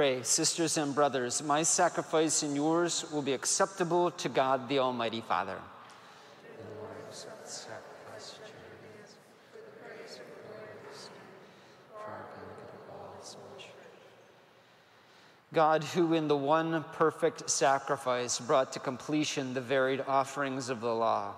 Pray, 0.00 0.22
sisters 0.22 0.78
and 0.78 0.94
brothers, 0.94 1.42
my 1.42 1.62
sacrifice 1.62 2.42
and 2.42 2.56
yours 2.56 3.04
will 3.12 3.20
be 3.20 3.34
acceptable 3.34 4.10
to 4.12 4.30
God 4.30 4.66
the 4.66 4.78
Almighty 4.78 5.20
Father. 5.20 5.58
God, 15.52 15.84
who 15.84 16.14
in 16.14 16.28
the 16.28 16.34
one 16.34 16.82
perfect 16.94 17.50
sacrifice 17.50 18.40
brought 18.40 18.72
to 18.72 18.78
completion 18.78 19.52
the 19.52 19.60
varied 19.60 20.02
offerings 20.08 20.70
of 20.70 20.80
the 20.80 20.94
law, 20.94 21.34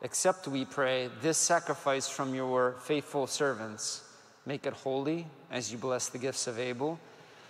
accept, 0.00 0.48
we 0.48 0.64
pray, 0.64 1.10
this 1.20 1.36
sacrifice 1.36 2.08
from 2.08 2.34
your 2.34 2.76
faithful 2.80 3.26
servants. 3.26 4.02
Make 4.46 4.64
it 4.64 4.72
holy 4.72 5.26
as 5.50 5.70
you 5.70 5.76
bless 5.76 6.08
the 6.08 6.16
gifts 6.16 6.46
of 6.46 6.58
Abel 6.58 6.98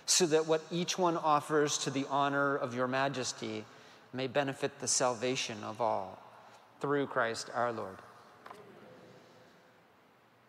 so 0.09 0.25
that 0.25 0.47
what 0.47 0.63
each 0.71 0.97
one 0.97 1.15
offers 1.15 1.77
to 1.77 1.91
the 1.91 2.03
honor 2.09 2.55
of 2.55 2.73
your 2.73 2.87
majesty 2.87 3.63
may 4.11 4.25
benefit 4.25 4.79
the 4.79 4.87
salvation 4.87 5.63
of 5.63 5.79
all. 5.79 6.17
Through 6.81 7.07
Christ 7.07 7.51
our 7.53 7.71
Lord. 7.71 7.95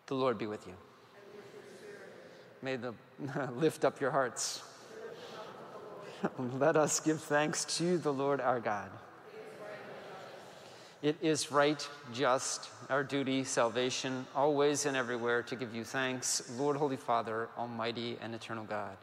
The 0.07 0.15
Lord 0.15 0.39
be 0.39 0.47
with 0.47 0.65
you. 0.65 0.73
May 2.63 2.75
the 2.75 2.95
lift 3.55 3.85
up 3.85 4.01
your 4.01 4.09
hearts. 4.09 4.63
Let 6.57 6.75
us 6.75 6.99
give 6.99 7.21
thanks 7.21 7.63
to 7.77 7.99
the 7.99 8.11
Lord 8.11 8.41
our 8.41 8.59
God. 8.59 8.89
It 11.03 11.17
is 11.21 11.51
right, 11.51 11.87
just, 12.13 12.69
our 12.89 13.03
duty, 13.03 13.43
salvation, 13.43 14.25
always 14.35 14.87
and 14.87 14.97
everywhere 14.97 15.43
to 15.43 15.55
give 15.55 15.75
you 15.75 15.83
thanks, 15.83 16.51
Lord, 16.57 16.77
Holy 16.77 16.97
Father, 16.97 17.47
Almighty 17.57 18.17
and 18.21 18.33
eternal 18.33 18.63
God. 18.63 18.97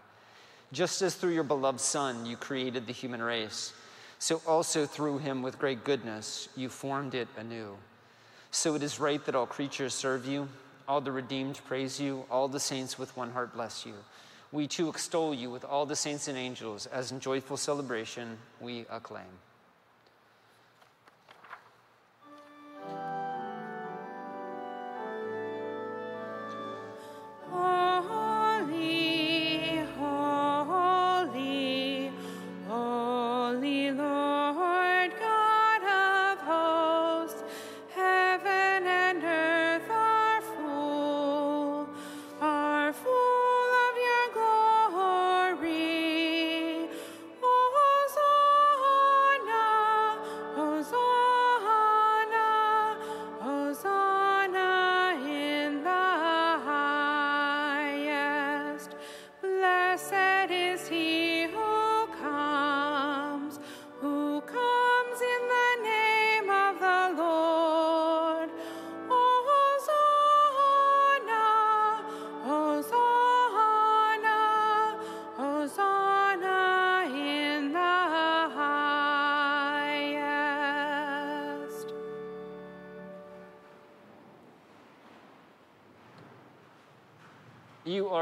Just 0.72 1.00
as 1.00 1.14
through 1.14 1.32
your 1.32 1.44
beloved 1.44 1.80
Son 1.80 2.26
you 2.26 2.36
created 2.36 2.86
the 2.86 2.92
human 2.92 3.22
race, 3.22 3.72
so 4.18 4.42
also 4.46 4.84
through 4.84 5.18
him 5.18 5.42
with 5.42 5.58
great 5.58 5.82
goodness 5.84 6.48
you 6.56 6.68
formed 6.68 7.14
it 7.14 7.28
anew. 7.38 7.76
So 8.50 8.74
it 8.74 8.82
is 8.82 9.00
right 9.00 9.24
that 9.24 9.34
all 9.34 9.46
creatures 9.46 9.94
serve 9.94 10.26
you, 10.26 10.48
all 10.86 11.00
the 11.00 11.12
redeemed 11.12 11.60
praise 11.66 12.00
you, 12.00 12.24
all 12.30 12.48
the 12.48 12.60
saints 12.60 12.98
with 12.98 13.16
one 13.16 13.30
heart 13.30 13.54
bless 13.54 13.86
you. 13.86 13.94
We 14.52 14.66
too 14.66 14.88
extol 14.88 15.34
you 15.34 15.50
with 15.50 15.64
all 15.64 15.86
the 15.86 15.96
saints 15.96 16.28
and 16.28 16.36
angels, 16.36 16.86
as 16.86 17.12
in 17.12 17.20
joyful 17.20 17.56
celebration 17.56 18.38
we 18.60 18.86
acclaim. 18.90 19.26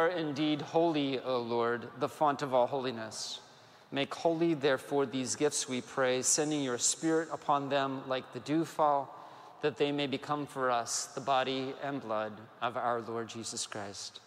Are 0.06 0.10
indeed 0.10 0.62
holy, 0.62 1.18
O 1.20 1.40
Lord, 1.40 1.88
the 1.98 2.08
font 2.08 2.42
of 2.42 2.54
all 2.54 2.68
holiness. 2.68 3.40
Make 3.90 4.14
holy, 4.14 4.54
therefore, 4.54 5.04
these 5.04 5.34
gifts, 5.34 5.68
we 5.68 5.80
pray, 5.80 6.22
sending 6.22 6.62
your 6.62 6.78
Spirit 6.78 7.28
upon 7.32 7.68
them 7.68 8.02
like 8.06 8.32
the 8.32 8.40
dewfall, 8.40 9.12
that 9.62 9.76
they 9.76 9.90
may 9.90 10.06
become 10.06 10.46
for 10.46 10.70
us 10.70 11.06
the 11.06 11.20
body 11.20 11.74
and 11.82 12.00
blood 12.00 12.32
of 12.62 12.76
our 12.76 13.00
Lord 13.00 13.28
Jesus 13.28 13.66
Christ. 13.66 14.20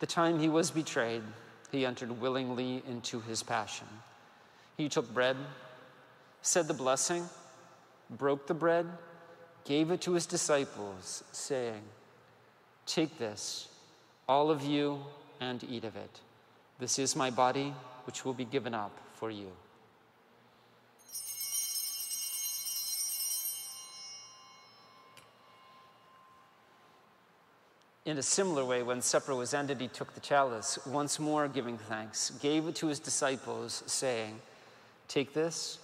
The 0.00 0.06
time 0.06 0.40
he 0.40 0.48
was 0.48 0.72
betrayed, 0.72 1.22
he 1.70 1.86
entered 1.86 2.20
willingly 2.20 2.82
into 2.88 3.20
his 3.20 3.42
passion. 3.42 3.86
He 4.76 4.88
took 4.88 5.12
bread, 5.14 5.36
said 6.42 6.66
the 6.66 6.74
blessing, 6.74 7.24
broke 8.10 8.48
the 8.48 8.54
bread, 8.54 8.86
gave 9.64 9.92
it 9.92 10.00
to 10.02 10.14
his 10.14 10.26
disciples, 10.26 11.22
saying, 11.30 11.82
Take 12.86 13.18
this, 13.18 13.68
all 14.28 14.50
of 14.50 14.62
you, 14.62 15.00
and 15.40 15.64
eat 15.64 15.84
of 15.84 15.96
it. 15.96 16.20
This 16.78 16.98
is 16.98 17.16
my 17.16 17.30
body, 17.30 17.74
which 18.04 18.24
will 18.24 18.34
be 18.34 18.44
given 18.44 18.74
up 18.74 18.96
for 19.14 19.30
you. 19.30 19.48
In 28.04 28.16
a 28.16 28.22
similar 28.22 28.64
way, 28.64 28.82
when 28.82 29.02
supper 29.02 29.34
was 29.34 29.52
ended, 29.52 29.80
he 29.80 29.88
took 29.88 30.14
the 30.14 30.20
chalice, 30.20 30.78
once 30.86 31.18
more 31.18 31.46
giving 31.46 31.76
thanks, 31.76 32.30
gave 32.40 32.66
it 32.66 32.74
to 32.76 32.86
his 32.86 32.98
disciples, 32.98 33.82
saying, 33.86 34.40
Take 35.08 35.34
this, 35.34 35.78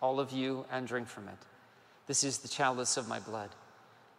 all 0.00 0.20
of 0.20 0.30
you, 0.30 0.66
and 0.70 0.86
drink 0.86 1.08
from 1.08 1.26
it. 1.26 1.38
This 2.06 2.22
is 2.22 2.38
the 2.38 2.48
chalice 2.48 2.96
of 2.96 3.08
my 3.08 3.18
blood, 3.18 3.50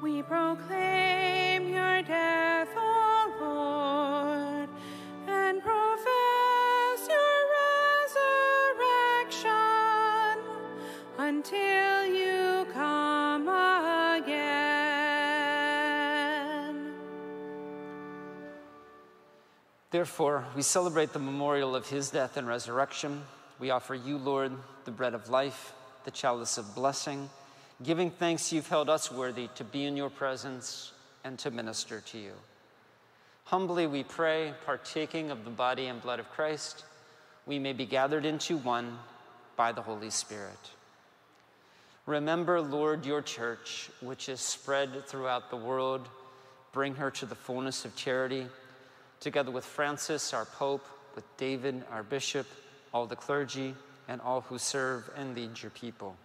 We 0.00 0.22
proclaim 0.22 1.68
your 1.68 2.02
death, 2.02 2.68
O 2.76 3.32
Lord, 3.40 4.68
and 5.26 5.60
profess 5.60 7.08
your 7.08 7.48
resurrection 9.34 10.38
until 11.18 12.06
you 12.06 12.64
come 12.72 13.48
again. 13.48 14.78
Therefore, 19.90 20.44
we 20.54 20.62
celebrate 20.62 21.12
the 21.12 21.18
memorial 21.18 21.74
of 21.74 21.88
his 21.88 22.10
death 22.10 22.36
and 22.36 22.46
resurrection. 22.46 23.24
We 23.58 23.70
offer 23.70 23.96
you, 23.96 24.16
Lord, 24.16 24.52
the 24.84 24.92
bread 24.92 25.14
of 25.14 25.28
life, 25.28 25.72
the 26.04 26.12
chalice 26.12 26.56
of 26.56 26.72
blessing, 26.76 27.28
giving 27.82 28.10
thanks 28.10 28.52
you've 28.52 28.68
held 28.68 28.88
us 28.88 29.10
worthy 29.12 29.48
to 29.54 29.64
be 29.64 29.84
in 29.84 29.96
your 29.96 30.10
presence 30.10 30.92
and 31.24 31.38
to 31.38 31.50
minister 31.50 32.00
to 32.00 32.18
you. 32.18 32.32
Humbly 33.44 33.86
we 33.86 34.02
pray, 34.02 34.52
partaking 34.66 35.30
of 35.30 35.44
the 35.44 35.50
body 35.50 35.86
and 35.86 36.02
blood 36.02 36.20
of 36.20 36.30
Christ, 36.30 36.84
we 37.46 37.58
may 37.58 37.72
be 37.72 37.86
gathered 37.86 38.26
into 38.26 38.58
one 38.58 38.98
by 39.56 39.72
the 39.72 39.80
Holy 39.80 40.10
Spirit. 40.10 40.58
Remember, 42.04 42.60
Lord, 42.60 43.06
your 43.06 43.22
church, 43.22 43.90
which 44.00 44.28
is 44.28 44.40
spread 44.40 45.06
throughout 45.06 45.50
the 45.50 45.56
world. 45.56 46.08
Bring 46.72 46.94
her 46.96 47.10
to 47.12 47.26
the 47.26 47.34
fullness 47.34 47.84
of 47.84 47.96
charity, 47.96 48.46
together 49.20 49.50
with 49.50 49.64
Francis, 49.64 50.34
our 50.34 50.44
Pope, 50.44 50.86
with 51.14 51.24
David, 51.36 51.82
our 51.90 52.02
Bishop, 52.02 52.46
all 52.92 53.06
the 53.06 53.16
clergy, 53.16 53.74
and 54.08 54.20
all 54.20 54.42
who 54.42 54.58
serve 54.58 55.10
and 55.16 55.34
lead 55.34 55.60
your 55.62 55.70
people. 55.70 56.16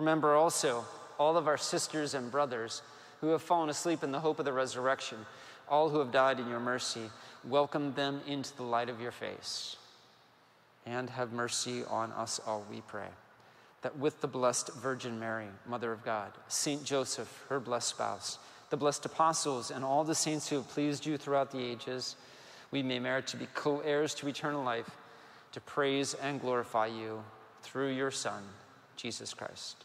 Remember 0.00 0.34
also 0.34 0.86
all 1.18 1.36
of 1.36 1.46
our 1.46 1.58
sisters 1.58 2.14
and 2.14 2.32
brothers 2.32 2.80
who 3.20 3.28
have 3.28 3.42
fallen 3.42 3.68
asleep 3.68 4.02
in 4.02 4.12
the 4.12 4.20
hope 4.20 4.38
of 4.38 4.46
the 4.46 4.52
resurrection, 4.52 5.18
all 5.68 5.90
who 5.90 5.98
have 5.98 6.10
died 6.10 6.40
in 6.40 6.48
your 6.48 6.58
mercy. 6.58 7.10
Welcome 7.44 7.92
them 7.92 8.22
into 8.26 8.56
the 8.56 8.62
light 8.62 8.88
of 8.88 8.98
your 8.98 9.10
face. 9.10 9.76
And 10.86 11.10
have 11.10 11.32
mercy 11.34 11.84
on 11.84 12.12
us 12.12 12.40
all, 12.46 12.64
we 12.70 12.80
pray. 12.80 13.08
That 13.82 13.98
with 13.98 14.22
the 14.22 14.26
blessed 14.26 14.72
Virgin 14.72 15.20
Mary, 15.20 15.48
Mother 15.66 15.92
of 15.92 16.02
God, 16.02 16.32
Saint 16.48 16.82
Joseph, 16.82 17.44
her 17.50 17.60
blessed 17.60 17.90
spouse, 17.90 18.38
the 18.70 18.78
blessed 18.78 19.04
apostles, 19.04 19.70
and 19.70 19.84
all 19.84 20.02
the 20.02 20.14
saints 20.14 20.48
who 20.48 20.56
have 20.56 20.68
pleased 20.70 21.04
you 21.04 21.18
throughout 21.18 21.50
the 21.50 21.62
ages, 21.62 22.16
we 22.70 22.82
may 22.82 22.98
merit 22.98 23.26
to 23.26 23.36
be 23.36 23.48
co 23.52 23.80
heirs 23.80 24.14
to 24.14 24.28
eternal 24.28 24.64
life, 24.64 24.96
to 25.52 25.60
praise 25.60 26.14
and 26.14 26.40
glorify 26.40 26.86
you 26.86 27.22
through 27.60 27.90
your 27.90 28.10
Son, 28.10 28.42
Jesus 28.96 29.34
Christ. 29.34 29.84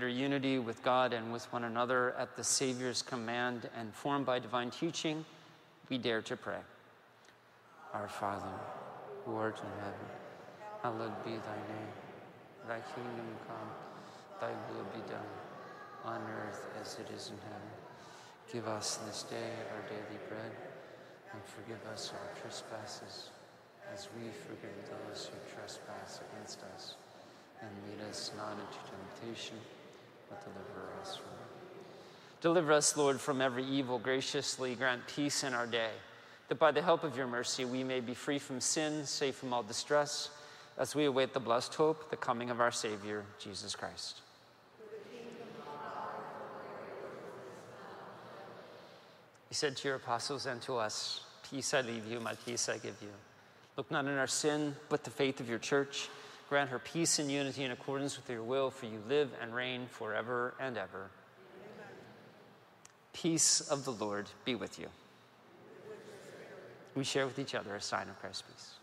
Greater 0.00 0.18
unity 0.18 0.58
with 0.58 0.82
God 0.82 1.12
and 1.12 1.30
with 1.30 1.44
one 1.52 1.64
another 1.64 2.14
at 2.16 2.34
the 2.34 2.42
Savior's 2.42 3.02
command 3.02 3.68
and 3.78 3.92
formed 3.92 4.24
by 4.24 4.38
divine 4.38 4.70
teaching, 4.70 5.26
we 5.90 5.98
dare 5.98 6.22
to 6.22 6.38
pray. 6.38 6.62
Our 7.92 8.08
Father, 8.08 8.48
who 9.26 9.34
art 9.34 9.58
in 9.58 9.84
heaven, 9.84 10.08
hallowed 10.82 11.22
be 11.22 11.32
thy 11.32 11.60
name. 11.68 11.92
Thy 12.66 12.80
kingdom 12.94 13.28
come, 13.46 13.68
thy 14.40 14.48
will 14.72 14.86
be 14.94 15.06
done, 15.06 15.32
on 16.06 16.22
earth 16.46 16.66
as 16.80 16.96
it 16.98 17.14
is 17.14 17.28
in 17.28 17.36
heaven. 17.52 17.68
Give 18.50 18.68
us 18.68 19.00
this 19.06 19.24
day 19.24 19.52
our 19.74 19.82
daily 19.86 20.18
bread, 20.30 20.52
and 21.30 21.42
forgive 21.44 21.84
us 21.92 22.10
our 22.14 22.40
trespasses, 22.40 23.28
as 23.92 24.08
we 24.16 24.30
forgive 24.48 24.72
those 24.88 25.26
who 25.26 25.36
trespass 25.54 26.20
against 26.32 26.60
us. 26.74 26.94
And 27.60 27.68
lead 27.86 28.08
us 28.08 28.30
not 28.38 28.52
into 28.52 28.78
temptation, 28.88 29.58
but 30.30 30.40
deliver 30.42 30.88
us 31.02 31.16
from. 31.16 31.26
Deliver 32.40 32.72
us, 32.72 32.96
Lord, 32.96 33.20
from 33.20 33.42
every 33.42 33.64
evil. 33.64 33.98
Graciously 33.98 34.74
grant 34.74 35.06
peace 35.06 35.44
in 35.44 35.52
our 35.52 35.66
day, 35.66 35.90
that 36.48 36.58
by 36.58 36.70
the 36.70 36.80
help 36.80 37.04
of 37.04 37.16
your 37.16 37.26
mercy 37.26 37.66
we 37.66 37.84
may 37.84 38.00
be 38.00 38.14
free 38.14 38.38
from 38.38 38.60
sin, 38.60 39.04
safe 39.04 39.34
from 39.34 39.52
all 39.52 39.62
distress, 39.62 40.30
as 40.78 40.94
we 40.94 41.04
await 41.04 41.34
the 41.34 41.40
blessed 41.40 41.74
hope, 41.74 42.08
the 42.08 42.16
coming 42.16 42.48
of 42.48 42.60
our 42.60 42.72
Savior, 42.72 43.24
Jesus 43.38 43.74
Christ. 43.74 44.22
He 49.50 49.54
said 49.54 49.76
to 49.78 49.88
your 49.88 49.96
apostles 49.96 50.46
and 50.46 50.62
to 50.62 50.76
us, 50.76 51.22
Peace 51.50 51.74
I 51.74 51.80
leave 51.80 52.06
you, 52.06 52.20
my 52.20 52.34
peace 52.46 52.68
I 52.68 52.74
give 52.78 52.96
you. 53.02 53.08
Look 53.76 53.90
not 53.90 54.06
on 54.06 54.16
our 54.16 54.28
sin, 54.28 54.76
but 54.88 55.02
the 55.02 55.10
faith 55.10 55.40
of 55.40 55.48
your 55.48 55.58
church. 55.58 56.08
Grant 56.50 56.70
her 56.70 56.80
peace 56.80 57.20
and 57.20 57.30
unity 57.30 57.62
in 57.62 57.70
accordance 57.70 58.16
with 58.16 58.28
your 58.28 58.42
will, 58.42 58.72
for 58.72 58.86
you 58.86 59.00
live 59.08 59.30
and 59.40 59.54
reign 59.54 59.86
forever 59.88 60.52
and 60.58 60.76
ever. 60.76 61.08
Peace 63.12 63.60
of 63.60 63.84
the 63.84 63.92
Lord 63.92 64.26
be 64.44 64.56
with 64.56 64.76
you. 64.76 64.88
We 66.96 67.04
share 67.04 67.24
with 67.24 67.38
each 67.38 67.54
other 67.54 67.76
a 67.76 67.80
sign 67.80 68.08
of 68.08 68.18
Christ's 68.18 68.42
peace. 68.42 68.79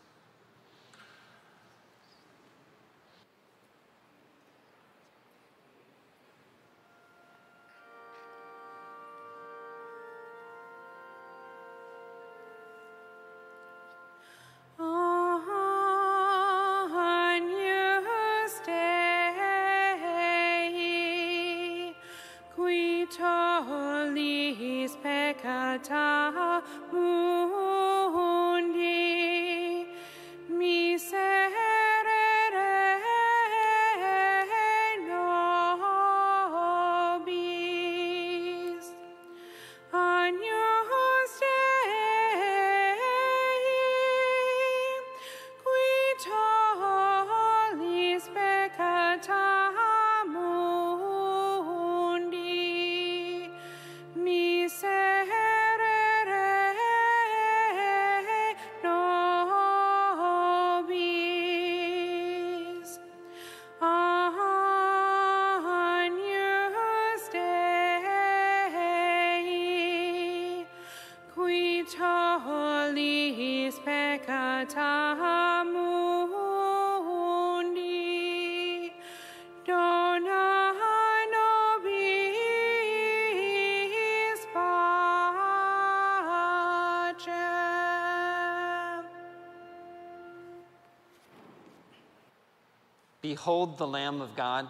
Behold 93.38 93.78
the 93.78 93.86
Lamb 93.86 94.20
of 94.20 94.36
God. 94.36 94.68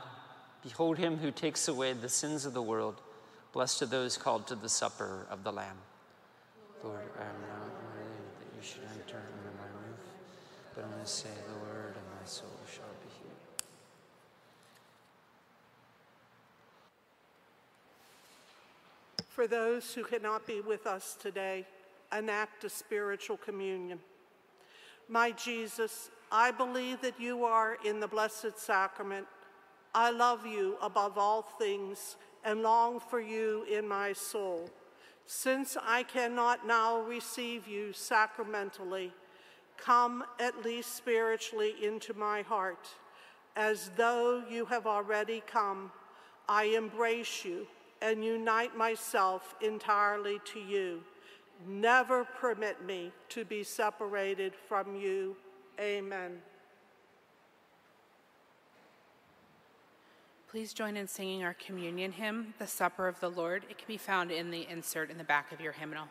Behold 0.62 0.98
him 0.98 1.16
who 1.20 1.32
takes 1.32 1.70
away 1.70 1.94
the 1.94 2.10
sins 2.10 2.46
of 2.46 2.54
the 2.54 2.62
world. 2.62 3.00
Blessed 3.54 3.84
are 3.84 3.86
those 3.86 4.18
called 4.18 4.46
to 4.48 4.56
the 4.56 4.68
supper 4.68 5.26
of 5.32 5.46
the 5.46 5.54
Lamb. 5.54 5.78
Lord, 6.84 7.00
I 7.18 7.22
am 7.22 7.42
not 7.50 7.62
worthy 7.62 8.26
that 8.40 8.58
you 8.58 8.62
should 8.62 8.84
enter 8.84 9.22
under 9.38 9.52
my 9.58 9.70
roof, 9.88 10.02
but 10.76 10.84
only 10.84 11.06
say 11.06 11.30
the 11.48 11.66
word, 11.66 11.96
and 11.96 12.06
my 12.20 12.26
soul 12.28 12.50
shall 12.70 12.84
be 13.02 13.10
healed. 13.18 13.40
For 19.30 19.48
those 19.48 19.94
who 19.94 20.04
cannot 20.04 20.46
be 20.46 20.60
with 20.60 20.86
us 20.86 21.16
today, 21.18 21.66
enact 22.12 22.66
a 22.66 22.70
spiritual 22.70 23.38
communion. 23.38 24.00
My 25.08 25.32
Jesus, 25.32 26.12
I 26.32 26.52
believe 26.52 27.02
that 27.02 27.20
you 27.20 27.46
are 27.46 27.78
in 27.86 28.00
the 28.00 28.08
Blessed 28.08 28.58
Sacrament. 28.58 29.28
I 29.96 30.12
love 30.12 30.46
you 30.46 30.76
above 30.82 31.18
all 31.18 31.42
things 31.42 32.18
and 32.44 32.62
long 32.62 33.00
for 33.00 33.22
you 33.22 33.66
in 33.72 33.88
my 33.88 34.14
soul. 34.14 34.70
Since 35.26 35.78
I 35.82 36.04
cannot 36.04 36.68
now 36.68 37.02
receive 37.02 37.68
you 37.68 37.94
sacramentally, 37.94 39.14
come 39.78 40.24
at 40.40 40.64
least 40.66 40.96
spiritually 40.96 41.76
into 41.82 42.14
my 42.14 42.42
heart. 42.42 42.88
As 43.56 43.92
though 43.96 44.44
you 44.50 44.66
have 44.66 44.86
already 44.86 45.42
come, 45.48 45.92
I 46.48 46.66
embrace 46.66 47.44
you 47.44 47.68
and 48.02 48.24
unite 48.24 48.78
myself 48.78 49.56
entirely 49.62 50.40
to 50.54 50.60
you. 50.60 51.04
Never 51.68 52.24
permit 52.24 52.86
me 52.86 53.12
to 53.30 53.44
be 53.44 53.64
separated 53.64 54.54
from 54.68 54.96
you. 54.96 55.36
Amen. 55.80 56.42
Please 60.50 60.74
join 60.74 60.98
in 60.98 61.08
singing 61.08 61.44
our 61.44 61.54
communion 61.54 62.12
hymn, 62.12 62.54
The 62.58 62.66
Supper 62.66 63.08
of 63.08 63.20
the 63.20 63.30
Lord. 63.30 63.64
It 63.70 63.78
can 63.78 63.88
be 63.88 63.98
found 63.98 64.32
in 64.32 64.50
the 64.50 64.68
insert 64.68 65.12
in 65.12 65.18
the 65.18 65.24
back 65.24 65.52
of 65.52 65.62
your 65.62 65.74
hymnal. 65.74 66.08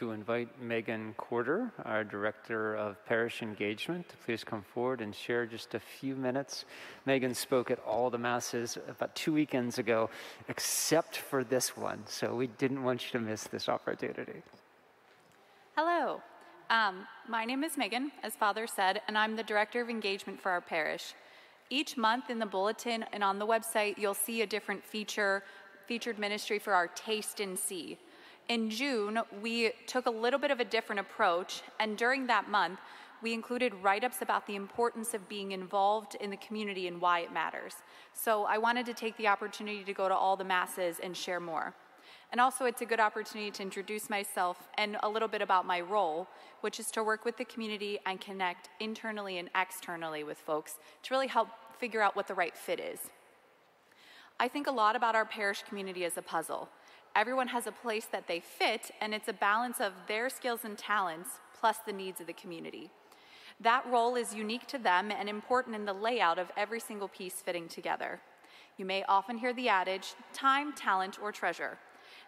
To 0.00 0.12
invite 0.12 0.48
Megan 0.62 1.14
Corder, 1.18 1.70
our 1.84 2.04
Director 2.04 2.74
of 2.74 3.04
Parish 3.04 3.42
Engagement, 3.42 4.08
to 4.08 4.16
please 4.24 4.42
come 4.42 4.62
forward 4.62 5.02
and 5.02 5.14
share 5.14 5.44
just 5.44 5.74
a 5.74 5.78
few 5.78 6.16
minutes. 6.16 6.64
Megan 7.04 7.34
spoke 7.34 7.70
at 7.70 7.78
all 7.80 8.08
the 8.08 8.16
Masses 8.16 8.78
about 8.88 9.14
two 9.14 9.30
weekends 9.30 9.78
ago, 9.78 10.08
except 10.48 11.18
for 11.18 11.44
this 11.44 11.76
one, 11.76 12.02
so 12.06 12.34
we 12.34 12.46
didn't 12.46 12.82
want 12.82 13.04
you 13.04 13.20
to 13.20 13.22
miss 13.22 13.44
this 13.44 13.68
opportunity. 13.68 14.40
Hello. 15.76 16.22
Um, 16.70 17.06
my 17.28 17.44
name 17.44 17.62
is 17.62 17.76
Megan, 17.76 18.10
as 18.22 18.34
Father 18.34 18.66
said, 18.66 19.02
and 19.06 19.18
I'm 19.18 19.36
the 19.36 19.42
Director 19.42 19.82
of 19.82 19.90
Engagement 19.90 20.40
for 20.40 20.50
our 20.50 20.62
parish. 20.62 21.12
Each 21.68 21.98
month 21.98 22.30
in 22.30 22.38
the 22.38 22.46
bulletin 22.46 23.04
and 23.12 23.22
on 23.22 23.38
the 23.38 23.46
website, 23.46 23.98
you'll 23.98 24.14
see 24.14 24.40
a 24.40 24.46
different 24.46 24.82
feature, 24.82 25.42
featured 25.86 26.18
ministry 26.18 26.58
for 26.58 26.72
our 26.72 26.88
Taste 26.88 27.38
and 27.40 27.58
See. 27.58 27.98
In 28.48 28.68
June, 28.70 29.20
we 29.40 29.72
took 29.86 30.06
a 30.06 30.10
little 30.10 30.38
bit 30.38 30.50
of 30.50 30.58
a 30.58 30.64
different 30.64 31.00
approach, 31.00 31.62
and 31.78 31.96
during 31.96 32.26
that 32.26 32.48
month, 32.48 32.80
we 33.22 33.32
included 33.34 33.74
write 33.82 34.02
ups 34.02 34.22
about 34.22 34.46
the 34.46 34.56
importance 34.56 35.14
of 35.14 35.28
being 35.28 35.52
involved 35.52 36.16
in 36.16 36.30
the 36.30 36.36
community 36.36 36.88
and 36.88 37.00
why 37.00 37.20
it 37.20 37.32
matters. 37.32 37.74
So 38.12 38.44
I 38.44 38.58
wanted 38.58 38.86
to 38.86 38.94
take 38.94 39.16
the 39.16 39.28
opportunity 39.28 39.84
to 39.84 39.92
go 39.92 40.08
to 40.08 40.14
all 40.14 40.36
the 40.36 40.44
masses 40.44 41.00
and 41.02 41.16
share 41.16 41.40
more. 41.40 41.74
And 42.32 42.40
also, 42.40 42.64
it's 42.64 42.80
a 42.80 42.86
good 42.86 43.00
opportunity 43.00 43.50
to 43.50 43.62
introduce 43.62 44.08
myself 44.08 44.68
and 44.78 44.96
a 45.02 45.08
little 45.08 45.28
bit 45.28 45.42
about 45.42 45.66
my 45.66 45.80
role, 45.80 46.28
which 46.60 46.78
is 46.78 46.90
to 46.92 47.02
work 47.02 47.24
with 47.24 47.36
the 47.36 47.44
community 47.44 47.98
and 48.06 48.20
connect 48.20 48.68
internally 48.78 49.38
and 49.38 49.50
externally 49.54 50.22
with 50.22 50.38
folks 50.38 50.76
to 51.02 51.14
really 51.14 51.26
help 51.26 51.48
figure 51.78 52.00
out 52.00 52.14
what 52.14 52.28
the 52.28 52.34
right 52.34 52.56
fit 52.56 52.78
is. 52.78 53.00
I 54.38 54.48
think 54.48 54.68
a 54.68 54.72
lot 54.72 54.96
about 54.96 55.14
our 55.14 55.24
parish 55.24 55.62
community 55.68 56.04
as 56.04 56.16
a 56.16 56.22
puzzle. 56.22 56.68
Everyone 57.16 57.48
has 57.48 57.66
a 57.66 57.72
place 57.72 58.06
that 58.12 58.28
they 58.28 58.40
fit, 58.40 58.92
and 59.00 59.12
it's 59.12 59.28
a 59.28 59.32
balance 59.32 59.80
of 59.80 59.92
their 60.06 60.30
skills 60.30 60.60
and 60.64 60.78
talents 60.78 61.40
plus 61.58 61.78
the 61.84 61.92
needs 61.92 62.20
of 62.20 62.26
the 62.26 62.32
community. 62.32 62.90
That 63.60 63.84
role 63.90 64.14
is 64.14 64.34
unique 64.34 64.66
to 64.68 64.78
them 64.78 65.10
and 65.10 65.28
important 65.28 65.74
in 65.74 65.84
the 65.84 65.92
layout 65.92 66.38
of 66.38 66.50
every 66.56 66.80
single 66.80 67.08
piece 67.08 67.34
fitting 67.34 67.68
together. 67.68 68.20
You 68.78 68.84
may 68.84 69.02
often 69.04 69.36
hear 69.36 69.52
the 69.52 69.68
adage 69.68 70.14
time, 70.32 70.72
talent, 70.72 71.18
or 71.20 71.32
treasure. 71.32 71.78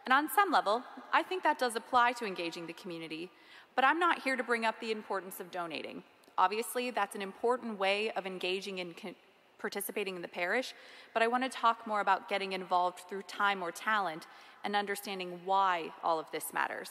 And 0.05 0.13
on 0.13 0.29
some 0.29 0.51
level, 0.51 0.83
I 1.13 1.23
think 1.23 1.43
that 1.45 1.59
does 1.59 1.77
apply 1.77 2.13
to 2.15 2.27
engaging 2.27 2.67
the 2.67 2.73
community, 2.73 3.31
but 3.75 3.85
I'm 3.85 3.99
not 3.99 4.23
here 4.23 4.37
to 4.37 4.43
bring 4.43 4.67
up 4.67 4.79
the 4.81 4.91
importance 4.91 5.41
of 5.41 5.51
donating. 5.51 6.03
Obviously, 6.37 6.91
that's 6.91 7.15
an 7.15 7.23
important 7.23 7.79
way 7.79 8.11
of 8.11 8.27
engaging 8.27 8.79
in 8.79 8.95
participating 9.63 10.17
in 10.17 10.23
the 10.23 10.29
parish, 10.29 10.75
but 11.15 11.23
I 11.23 11.29
want 11.29 11.45
to 11.45 11.49
talk 11.49 11.87
more 11.87 12.01
about 12.03 12.29
getting 12.29 12.53
involved 12.53 13.01
through 13.09 13.23
time 13.23 13.63
or 13.63 13.71
talent 13.71 14.27
and 14.65 14.77
understanding 14.77 15.41
why 15.47 15.91
all 16.05 16.19
of 16.19 16.31
this 16.33 16.53
matters. 16.53 16.91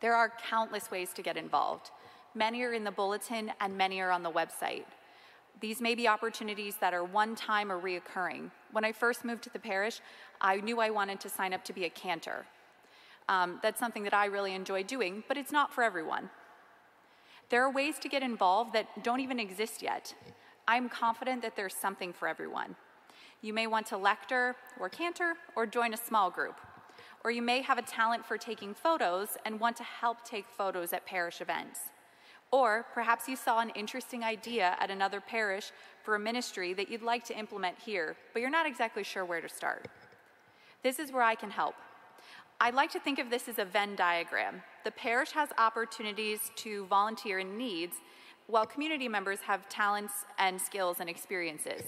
There 0.00 0.14
are 0.14 0.32
countless 0.48 0.90
ways 0.90 1.12
to 1.14 1.22
get 1.22 1.36
involved. 1.36 1.90
Many 2.34 2.62
are 2.62 2.72
in 2.72 2.84
the 2.84 2.90
bulletin 2.90 3.52
and 3.60 3.76
many 3.76 4.00
are 4.00 4.12
on 4.12 4.22
the 4.22 4.30
website. 4.30 4.84
These 5.60 5.80
may 5.80 5.96
be 5.96 6.06
opportunities 6.06 6.76
that 6.80 6.94
are 6.94 7.02
one 7.02 7.34
time 7.34 7.72
or 7.72 7.80
reoccurring. 7.80 8.52
When 8.70 8.84
I 8.84 8.92
first 8.92 9.24
moved 9.24 9.42
to 9.42 9.50
the 9.50 9.58
parish, 9.58 10.00
I 10.40 10.56
knew 10.60 10.80
I 10.80 10.90
wanted 10.90 11.18
to 11.20 11.28
sign 11.28 11.52
up 11.52 11.64
to 11.64 11.72
be 11.72 11.84
a 11.84 11.90
cantor. 11.90 12.46
Um, 13.28 13.58
that's 13.62 13.80
something 13.80 14.04
that 14.04 14.14
I 14.14 14.26
really 14.26 14.54
enjoy 14.54 14.84
doing, 14.84 15.24
but 15.26 15.36
it's 15.36 15.50
not 15.52 15.74
for 15.74 15.82
everyone. 15.82 16.30
There 17.50 17.62
are 17.64 17.72
ways 17.72 17.98
to 17.98 18.08
get 18.08 18.22
involved 18.22 18.72
that 18.74 19.02
don't 19.02 19.20
even 19.20 19.40
exist 19.40 19.82
yet. 19.82 20.14
I'm 20.68 20.90
confident 20.90 21.40
that 21.42 21.56
there's 21.56 21.74
something 21.74 22.12
for 22.12 22.28
everyone. 22.28 22.76
You 23.40 23.54
may 23.54 23.66
want 23.66 23.86
to 23.86 23.96
lecture 23.96 24.54
or 24.78 24.90
cantor 24.90 25.32
or 25.56 25.66
join 25.66 25.94
a 25.94 25.96
small 25.96 26.30
group. 26.30 26.60
Or 27.24 27.30
you 27.30 27.40
may 27.40 27.62
have 27.62 27.78
a 27.78 27.82
talent 27.82 28.26
for 28.26 28.36
taking 28.36 28.74
photos 28.74 29.38
and 29.46 29.58
want 29.58 29.78
to 29.78 29.82
help 29.82 30.24
take 30.24 30.44
photos 30.46 30.92
at 30.92 31.06
parish 31.06 31.40
events. 31.40 31.80
Or 32.52 32.84
perhaps 32.92 33.28
you 33.28 33.34
saw 33.34 33.60
an 33.60 33.70
interesting 33.70 34.22
idea 34.22 34.76
at 34.78 34.90
another 34.90 35.22
parish 35.22 35.72
for 36.02 36.16
a 36.16 36.20
ministry 36.20 36.74
that 36.74 36.90
you'd 36.90 37.02
like 37.02 37.24
to 37.24 37.38
implement 37.38 37.78
here, 37.78 38.16
but 38.32 38.40
you're 38.40 38.50
not 38.50 38.66
exactly 38.66 39.02
sure 39.02 39.24
where 39.24 39.40
to 39.40 39.48
start. 39.48 39.88
This 40.82 40.98
is 40.98 41.12
where 41.12 41.22
I 41.22 41.34
can 41.34 41.50
help. 41.50 41.76
I'd 42.60 42.74
like 42.74 42.90
to 42.92 43.00
think 43.00 43.18
of 43.18 43.30
this 43.30 43.48
as 43.48 43.58
a 43.58 43.64
Venn 43.64 43.96
diagram. 43.96 44.62
The 44.84 44.90
parish 44.90 45.30
has 45.32 45.48
opportunities 45.58 46.50
to 46.56 46.86
volunteer 46.86 47.38
in 47.38 47.56
needs, 47.56 47.96
while 48.48 48.66
community 48.66 49.08
members 49.08 49.40
have 49.40 49.68
talents 49.68 50.24
and 50.38 50.60
skills 50.60 50.96
and 51.00 51.08
experiences. 51.08 51.82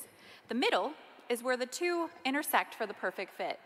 The 0.48 0.54
middle 0.54 0.92
is 1.28 1.42
where 1.42 1.56
the 1.56 1.66
two 1.66 2.10
intersect 2.24 2.74
for 2.74 2.86
the 2.86 2.94
perfect 2.94 3.34
fit. 3.36 3.58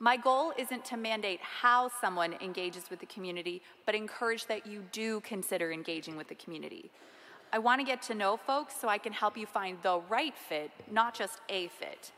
My 0.00 0.16
goal 0.16 0.52
isn't 0.58 0.84
to 0.86 0.96
mandate 0.96 1.40
how 1.40 1.88
someone 2.00 2.34
engages 2.40 2.90
with 2.90 2.98
the 2.98 3.06
community, 3.06 3.62
but 3.86 3.94
encourage 3.94 4.46
that 4.46 4.66
you 4.66 4.82
do 4.90 5.20
consider 5.20 5.70
engaging 5.70 6.16
with 6.16 6.26
the 6.26 6.34
community. 6.34 6.90
I 7.52 7.60
want 7.60 7.80
to 7.80 7.84
get 7.84 8.02
to 8.02 8.14
know 8.14 8.36
folks 8.36 8.74
so 8.80 8.88
I 8.88 8.98
can 8.98 9.12
help 9.12 9.36
you 9.36 9.46
find 9.46 9.78
the 9.82 10.00
right 10.08 10.36
fit, 10.36 10.72
not 10.90 11.14
just 11.14 11.40
a 11.48 11.68
fit. 11.68 12.10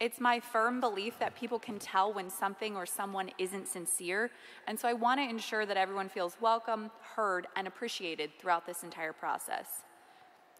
It's 0.00 0.20
my 0.20 0.38
firm 0.38 0.80
belief 0.80 1.18
that 1.18 1.34
people 1.34 1.58
can 1.58 1.80
tell 1.80 2.12
when 2.12 2.30
something 2.30 2.76
or 2.76 2.86
someone 2.86 3.30
isn't 3.36 3.66
sincere, 3.66 4.30
and 4.68 4.78
so 4.78 4.86
I 4.86 4.92
want 4.92 5.18
to 5.18 5.28
ensure 5.28 5.66
that 5.66 5.76
everyone 5.76 6.08
feels 6.08 6.36
welcome, 6.40 6.92
heard, 7.16 7.48
and 7.56 7.66
appreciated 7.66 8.30
throughout 8.38 8.64
this 8.64 8.84
entire 8.84 9.12
process. 9.12 9.66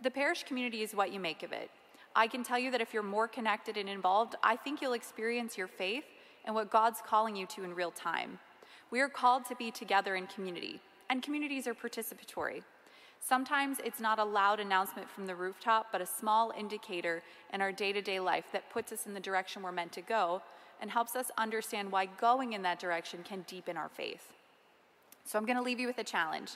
The 0.02 0.10
parish 0.10 0.42
community 0.42 0.82
is 0.82 0.92
what 0.92 1.12
you 1.12 1.20
make 1.20 1.44
of 1.44 1.52
it. 1.52 1.70
I 2.16 2.26
can 2.26 2.42
tell 2.42 2.58
you 2.58 2.72
that 2.72 2.80
if 2.80 2.92
you're 2.92 3.04
more 3.04 3.28
connected 3.28 3.76
and 3.76 3.88
involved, 3.88 4.34
I 4.42 4.56
think 4.56 4.82
you'll 4.82 4.94
experience 4.94 5.56
your 5.56 5.68
faith 5.68 6.04
and 6.44 6.52
what 6.52 6.70
God's 6.70 7.00
calling 7.06 7.36
you 7.36 7.46
to 7.46 7.62
in 7.62 7.74
real 7.74 7.92
time. 7.92 8.40
We 8.90 9.00
are 9.00 9.08
called 9.08 9.44
to 9.46 9.54
be 9.54 9.70
together 9.70 10.16
in 10.16 10.26
community, 10.26 10.80
and 11.10 11.22
communities 11.22 11.68
are 11.68 11.74
participatory. 11.74 12.62
Sometimes 13.20 13.78
it's 13.84 14.00
not 14.00 14.18
a 14.18 14.24
loud 14.24 14.60
announcement 14.60 15.08
from 15.10 15.26
the 15.26 15.34
rooftop, 15.34 15.88
but 15.92 16.00
a 16.00 16.06
small 16.06 16.52
indicator 16.58 17.22
in 17.52 17.60
our 17.60 17.72
day 17.72 17.92
to 17.92 18.00
day 18.00 18.20
life 18.20 18.46
that 18.52 18.70
puts 18.70 18.92
us 18.92 19.06
in 19.06 19.14
the 19.14 19.20
direction 19.20 19.62
we're 19.62 19.72
meant 19.72 19.92
to 19.92 20.00
go 20.00 20.40
and 20.80 20.90
helps 20.90 21.16
us 21.16 21.30
understand 21.36 21.90
why 21.90 22.06
going 22.06 22.52
in 22.52 22.62
that 22.62 22.78
direction 22.78 23.20
can 23.24 23.44
deepen 23.48 23.76
our 23.76 23.88
faith. 23.88 24.32
So 25.24 25.38
I'm 25.38 25.44
going 25.44 25.58
to 25.58 25.62
leave 25.62 25.80
you 25.80 25.86
with 25.86 25.98
a 25.98 26.04
challenge. 26.04 26.52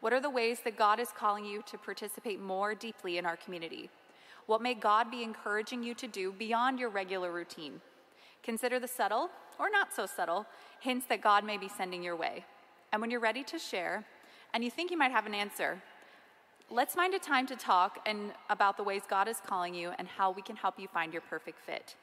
What 0.00 0.12
are 0.12 0.20
the 0.20 0.30
ways 0.30 0.60
that 0.64 0.78
God 0.78 1.00
is 1.00 1.08
calling 1.10 1.44
you 1.44 1.62
to 1.66 1.76
participate 1.76 2.40
more 2.40 2.74
deeply 2.74 3.18
in 3.18 3.26
our 3.26 3.36
community? 3.36 3.90
What 4.46 4.62
may 4.62 4.74
God 4.74 5.10
be 5.10 5.22
encouraging 5.22 5.82
you 5.82 5.94
to 5.94 6.06
do 6.06 6.32
beyond 6.32 6.78
your 6.78 6.88
regular 6.88 7.32
routine? 7.32 7.80
Consider 8.42 8.78
the 8.78 8.88
subtle, 8.88 9.30
or 9.58 9.68
not 9.68 9.92
so 9.92 10.06
subtle, 10.06 10.46
hints 10.80 11.06
that 11.08 11.20
God 11.20 11.44
may 11.44 11.58
be 11.58 11.68
sending 11.68 12.02
your 12.02 12.14
way. 12.14 12.44
And 12.92 13.00
when 13.00 13.10
you're 13.10 13.20
ready 13.20 13.42
to 13.44 13.58
share, 13.58 14.04
and 14.54 14.62
you 14.62 14.70
think 14.70 14.90
you 14.90 14.96
might 14.96 15.10
have 15.10 15.26
an 15.26 15.34
answer, 15.34 15.82
let's 16.70 16.94
find 16.94 17.14
a 17.14 17.18
time 17.18 17.46
to 17.46 17.56
talk 17.56 18.00
and 18.06 18.32
about 18.50 18.76
the 18.76 18.82
ways 18.82 19.02
God 19.08 19.28
is 19.28 19.40
calling 19.46 19.74
you 19.74 19.92
and 19.98 20.08
how 20.08 20.30
we 20.30 20.42
can 20.42 20.56
help 20.56 20.78
you 20.78 20.88
find 20.88 21.12
your 21.12 21.22
perfect 21.22 21.58
fit. 21.64 21.94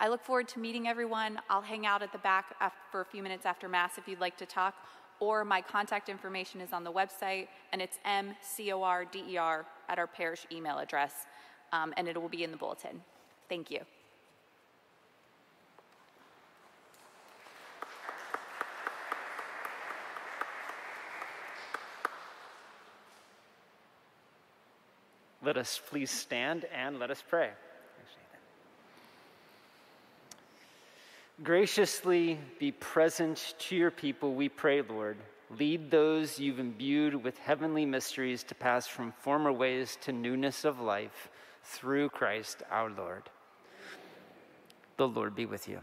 I 0.00 0.08
look 0.08 0.24
forward 0.24 0.48
to 0.48 0.58
meeting 0.58 0.88
everyone. 0.88 1.38
I'll 1.48 1.62
hang 1.62 1.86
out 1.86 2.02
at 2.02 2.12
the 2.12 2.18
back 2.18 2.56
for 2.90 3.00
a 3.00 3.04
few 3.04 3.22
minutes 3.22 3.46
after 3.46 3.68
Mass 3.68 3.98
if 3.98 4.08
you'd 4.08 4.20
like 4.20 4.36
to 4.38 4.46
talk, 4.46 4.74
or 5.20 5.44
my 5.44 5.60
contact 5.60 6.08
information 6.08 6.60
is 6.60 6.72
on 6.72 6.82
the 6.82 6.92
website, 6.92 7.48
and 7.72 7.80
it's 7.80 7.98
mcorder 8.04 9.64
at 9.88 9.98
our 9.98 10.06
parish 10.06 10.46
email 10.50 10.78
address 10.78 11.26
um, 11.72 11.92
and 11.96 12.08
it 12.08 12.20
will 12.20 12.28
be 12.28 12.44
in 12.44 12.50
the 12.50 12.56
bulletin. 12.56 13.02
Thank 13.48 13.70
you. 13.70 13.80
Let 25.44 25.58
us 25.58 25.80
please 25.90 26.10
stand 26.10 26.64
and 26.74 26.98
let 26.98 27.10
us 27.10 27.22
pray. 27.28 27.50
Graciously 31.42 32.38
be 32.58 32.72
present 32.72 33.54
to 33.58 33.76
your 33.76 33.90
people, 33.90 34.34
we 34.34 34.48
pray, 34.48 34.80
Lord. 34.80 35.18
Lead 35.50 35.90
those 35.90 36.38
you've 36.38 36.58
imbued 36.58 37.22
with 37.22 37.36
heavenly 37.38 37.84
mysteries 37.84 38.42
to 38.44 38.54
pass 38.54 38.86
from 38.86 39.12
former 39.20 39.52
ways 39.52 39.98
to 40.02 40.12
newness 40.12 40.64
of 40.64 40.80
life 40.80 41.28
through 41.62 42.08
Christ 42.08 42.62
our 42.70 42.88
Lord. 42.88 43.24
The 44.96 45.08
Lord 45.08 45.34
be 45.34 45.44
with 45.44 45.68
you. 45.68 45.80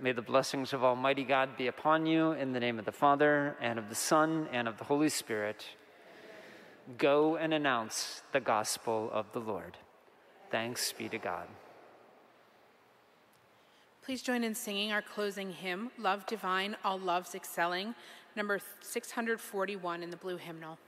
May 0.00 0.12
the 0.12 0.22
blessings 0.22 0.72
of 0.72 0.82
Almighty 0.82 1.24
God 1.24 1.56
be 1.56 1.66
upon 1.66 2.06
you 2.06 2.32
in 2.32 2.52
the 2.52 2.60
name 2.60 2.78
of 2.78 2.86
the 2.86 2.92
Father, 2.92 3.54
and 3.60 3.78
of 3.78 3.90
the 3.90 3.94
Son, 3.94 4.48
and 4.50 4.66
of 4.66 4.78
the 4.78 4.84
Holy 4.84 5.10
Spirit. 5.10 5.64
Go 6.98 7.36
and 7.36 7.54
announce 7.54 8.22
the 8.32 8.40
gospel 8.40 9.10
of 9.12 9.30
the 9.32 9.40
Lord. 9.40 9.76
Thanks 10.50 10.92
be 10.92 11.08
to 11.08 11.18
God. 11.18 11.46
Please 14.02 14.22
join 14.22 14.42
in 14.42 14.54
singing 14.54 14.90
our 14.90 15.02
closing 15.02 15.52
hymn, 15.52 15.90
Love 15.98 16.26
Divine, 16.26 16.76
All 16.82 16.98
Loves 16.98 17.34
Excelling, 17.34 17.94
number 18.34 18.58
641 18.80 20.02
in 20.02 20.10
the 20.10 20.16
blue 20.16 20.36
hymnal. 20.36 20.78